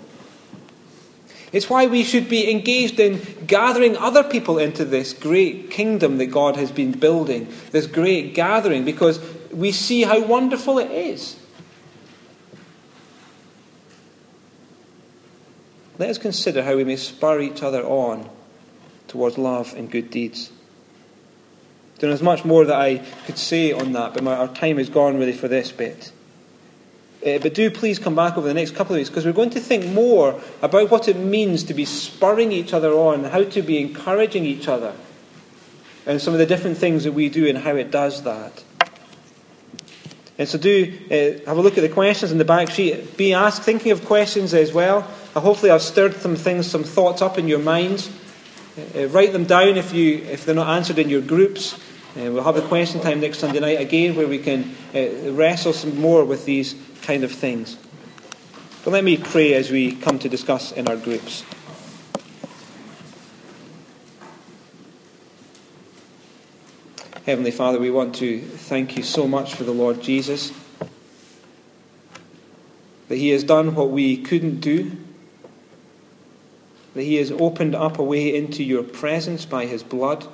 It's 1.53 1.69
why 1.69 1.85
we 1.85 2.03
should 2.03 2.27
be 2.27 2.51
engaged 2.51 2.99
in 2.99 3.21
gathering 3.45 3.95
other 3.97 4.23
people 4.23 4.57
into 4.57 4.83
this 4.83 5.13
great 5.13 5.71
kingdom 5.71 6.17
that 6.17 6.27
God 6.27 6.55
has 6.57 6.71
been 6.71 6.91
building, 6.91 7.47
this 7.71 7.87
great 7.87 8.33
gathering, 8.33 8.83
because 8.83 9.19
we 9.51 9.71
see 9.71 10.03
how 10.03 10.19
wonderful 10.21 10.77
it 10.77 10.91
is. 10.91 11.37
Let 15.97 16.09
us 16.09 16.17
consider 16.17 16.63
how 16.63 16.75
we 16.75 16.83
may 16.83 16.95
spur 16.95 17.39
each 17.41 17.63
other 17.63 17.83
on 17.83 18.29
towards 19.07 19.37
love 19.37 19.73
and 19.75 19.89
good 19.89 20.09
deeds. 20.09 20.51
There's 21.99 22.21
much 22.21 22.45
more 22.45 22.65
that 22.65 22.79
I 22.79 22.97
could 23.25 23.37
say 23.39 23.71
on 23.71 23.93
that, 23.93 24.13
but 24.13 24.23
my, 24.23 24.35
our 24.35 24.47
time 24.47 24.77
is 24.77 24.89
gone 24.89 25.17
really 25.17 25.33
for 25.33 25.47
this 25.47 25.71
bit. 25.71 26.11
Uh, 27.25 27.39
but 27.39 27.55
do 27.55 27.71
please 27.71 27.97
come 27.97 28.13
back 28.13 28.37
over 28.37 28.47
the 28.47 28.53
next 28.53 28.75
couple 28.75 28.95
of 28.95 28.99
weeks 28.99 29.09
because 29.09 29.25
we're 29.25 29.31
going 29.31 29.49
to 29.49 29.59
think 29.59 29.91
more 29.91 30.39
about 30.61 30.91
what 30.91 31.07
it 31.07 31.17
means 31.17 31.63
to 31.63 31.73
be 31.73 31.83
spurring 31.83 32.51
each 32.51 32.73
other 32.73 32.91
on, 32.91 33.23
how 33.23 33.43
to 33.43 33.63
be 33.63 33.79
encouraging 33.79 34.45
each 34.45 34.67
other, 34.67 34.93
and 36.05 36.21
some 36.21 36.33
of 36.33 36.39
the 36.39 36.45
different 36.45 36.77
things 36.77 37.03
that 37.05 37.13
we 37.13 37.27
do 37.27 37.47
and 37.47 37.57
how 37.57 37.75
it 37.75 37.89
does 37.89 38.21
that. 38.21 38.63
And 40.37 40.47
so 40.47 40.59
do 40.59 40.93
uh, 41.05 41.49
have 41.49 41.57
a 41.57 41.61
look 41.61 41.79
at 41.79 41.81
the 41.81 41.89
questions 41.89 42.31
in 42.31 42.37
the 42.37 42.45
back 42.45 42.69
sheet. 42.69 43.17
Be 43.17 43.33
asked, 43.33 43.63
thinking 43.63 43.91
of 43.91 44.05
questions 44.05 44.53
as 44.53 44.71
well. 44.71 45.09
Uh, 45.37 45.39
hopefully, 45.39 45.69
I've 45.69 45.83
stirred 45.83 46.15
some 46.15 46.35
things, 46.35 46.65
some 46.65 46.83
thoughts 46.83 47.21
up 47.21 47.37
in 47.37 47.47
your 47.47 47.59
minds. 47.59 48.09
Uh, 48.75 49.01
uh, 49.01 49.07
write 49.09 49.33
them 49.33 49.43
down 49.43 49.77
if, 49.77 49.93
you, 49.93 50.17
if 50.23 50.45
they're 50.45 50.55
not 50.55 50.75
answered 50.75 50.97
in 50.97 51.09
your 51.09 51.21
groups. 51.21 51.75
Uh, 51.75 52.31
we'll 52.31 52.41
have 52.41 52.57
a 52.57 52.67
question 52.67 52.99
time 53.01 53.19
next 53.19 53.37
Sunday 53.37 53.59
night 53.59 53.79
again 53.79 54.15
where 54.15 54.27
we 54.27 54.39
can 54.39 54.75
uh, 54.95 55.31
wrestle 55.33 55.73
some 55.73 55.95
more 55.99 56.25
with 56.25 56.45
these 56.45 56.73
kind 57.03 57.23
of 57.23 57.31
things. 57.31 57.77
But 58.83 58.89
let 58.93 59.03
me 59.03 59.15
pray 59.15 59.53
as 59.53 59.69
we 59.69 59.95
come 59.95 60.17
to 60.17 60.27
discuss 60.27 60.71
in 60.71 60.87
our 60.87 60.97
groups. 60.97 61.43
Heavenly 67.27 67.51
Father, 67.51 67.77
we 67.77 67.91
want 67.91 68.15
to 68.15 68.41
thank 68.41 68.97
you 68.97 69.03
so 69.03 69.27
much 69.27 69.53
for 69.53 69.65
the 69.65 69.71
Lord 69.71 70.01
Jesus. 70.01 70.51
That 73.07 73.17
he 73.17 73.29
has 73.29 73.43
done 73.43 73.75
what 73.75 73.91
we 73.91 74.17
couldn't 74.17 74.61
do. 74.61 74.97
That 76.97 77.03
he 77.03 77.15
has 77.15 77.31
opened 77.31 77.75
up 77.75 77.99
a 77.99 78.03
way 78.03 78.35
into 78.35 78.63
your 78.63 78.81
presence 78.81 79.45
by 79.45 79.67
his 79.67 79.83
blood. 79.83 80.27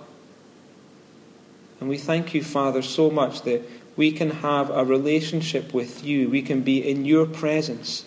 And 1.81 1.89
we 1.89 1.97
thank 1.97 2.33
you, 2.33 2.41
Father, 2.41 2.81
so 2.81 3.11
much 3.11 3.41
that 3.41 3.61
we 3.97 4.13
can 4.13 4.31
have 4.31 4.69
a 4.69 4.85
relationship 4.85 5.73
with 5.73 6.05
you. 6.05 6.29
We 6.29 6.41
can 6.41 6.61
be 6.61 6.89
in 6.89 7.03
your 7.03 7.25
presence. 7.25 8.05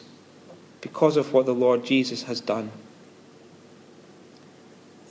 because 0.80 1.16
of 1.16 1.32
what 1.32 1.46
the 1.46 1.54
Lord 1.54 1.84
Jesus 1.84 2.24
has 2.24 2.40
done. 2.40 2.70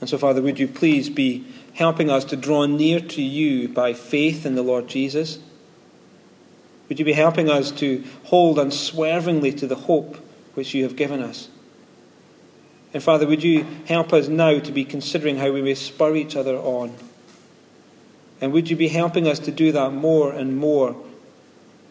And 0.00 0.08
so, 0.08 0.16
Father, 0.16 0.40
would 0.40 0.58
you 0.58 0.68
please 0.68 1.10
be 1.10 1.44
helping 1.74 2.08
us 2.10 2.24
to 2.26 2.36
draw 2.36 2.64
near 2.64 2.98
to 3.00 3.22
you 3.22 3.68
by 3.68 3.92
faith 3.92 4.46
in 4.46 4.54
the 4.54 4.62
Lord 4.62 4.88
Jesus? 4.88 5.38
Would 6.88 6.98
you 6.98 7.04
be 7.04 7.12
helping 7.12 7.50
us 7.50 7.70
to 7.72 8.04
hold 8.24 8.58
unswervingly 8.58 9.52
to 9.52 9.66
the 9.66 9.74
hope 9.74 10.16
which 10.54 10.72
you 10.72 10.82
have 10.84 10.96
given 10.96 11.20
us? 11.20 11.48
And 12.96 13.02
Father, 13.02 13.26
would 13.26 13.44
you 13.44 13.66
help 13.86 14.14
us 14.14 14.26
now 14.26 14.58
to 14.58 14.72
be 14.72 14.82
considering 14.82 15.36
how 15.36 15.52
we 15.52 15.60
may 15.60 15.74
spur 15.74 16.16
each 16.16 16.34
other 16.34 16.56
on? 16.56 16.94
And 18.40 18.54
would 18.54 18.70
you 18.70 18.76
be 18.76 18.88
helping 18.88 19.28
us 19.28 19.38
to 19.40 19.50
do 19.50 19.70
that 19.72 19.90
more 19.90 20.32
and 20.32 20.56
more 20.56 20.96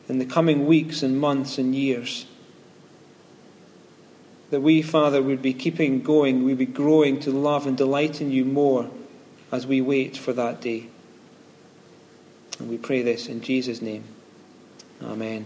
in 0.10 0.18
the 0.18 0.26
coming 0.26 0.66
weeks 0.66 1.04
and 1.04 1.22
months 1.22 1.60
and 1.60 1.76
years? 1.76 2.26
That 4.50 4.62
we, 4.62 4.82
Father, 4.82 5.22
would 5.22 5.44
be 5.44 5.54
keeping 5.54 6.02
going, 6.02 6.44
we'd 6.44 6.58
be 6.58 6.66
growing 6.66 7.20
to 7.20 7.30
love 7.30 7.68
and 7.68 7.78
delight 7.78 8.20
in 8.20 8.32
you 8.32 8.44
more 8.44 8.90
as 9.52 9.68
we 9.68 9.82
wait 9.82 10.18
for 10.18 10.34
that 10.34 10.60
day. 10.60 10.88
And 12.58 12.68
we 12.68 12.80
pray 12.80 13.04
this 13.04 13.28
in 13.28 13.42
Jesus' 13.42 13.80
name. 13.80 14.06
Amen. 15.04 15.46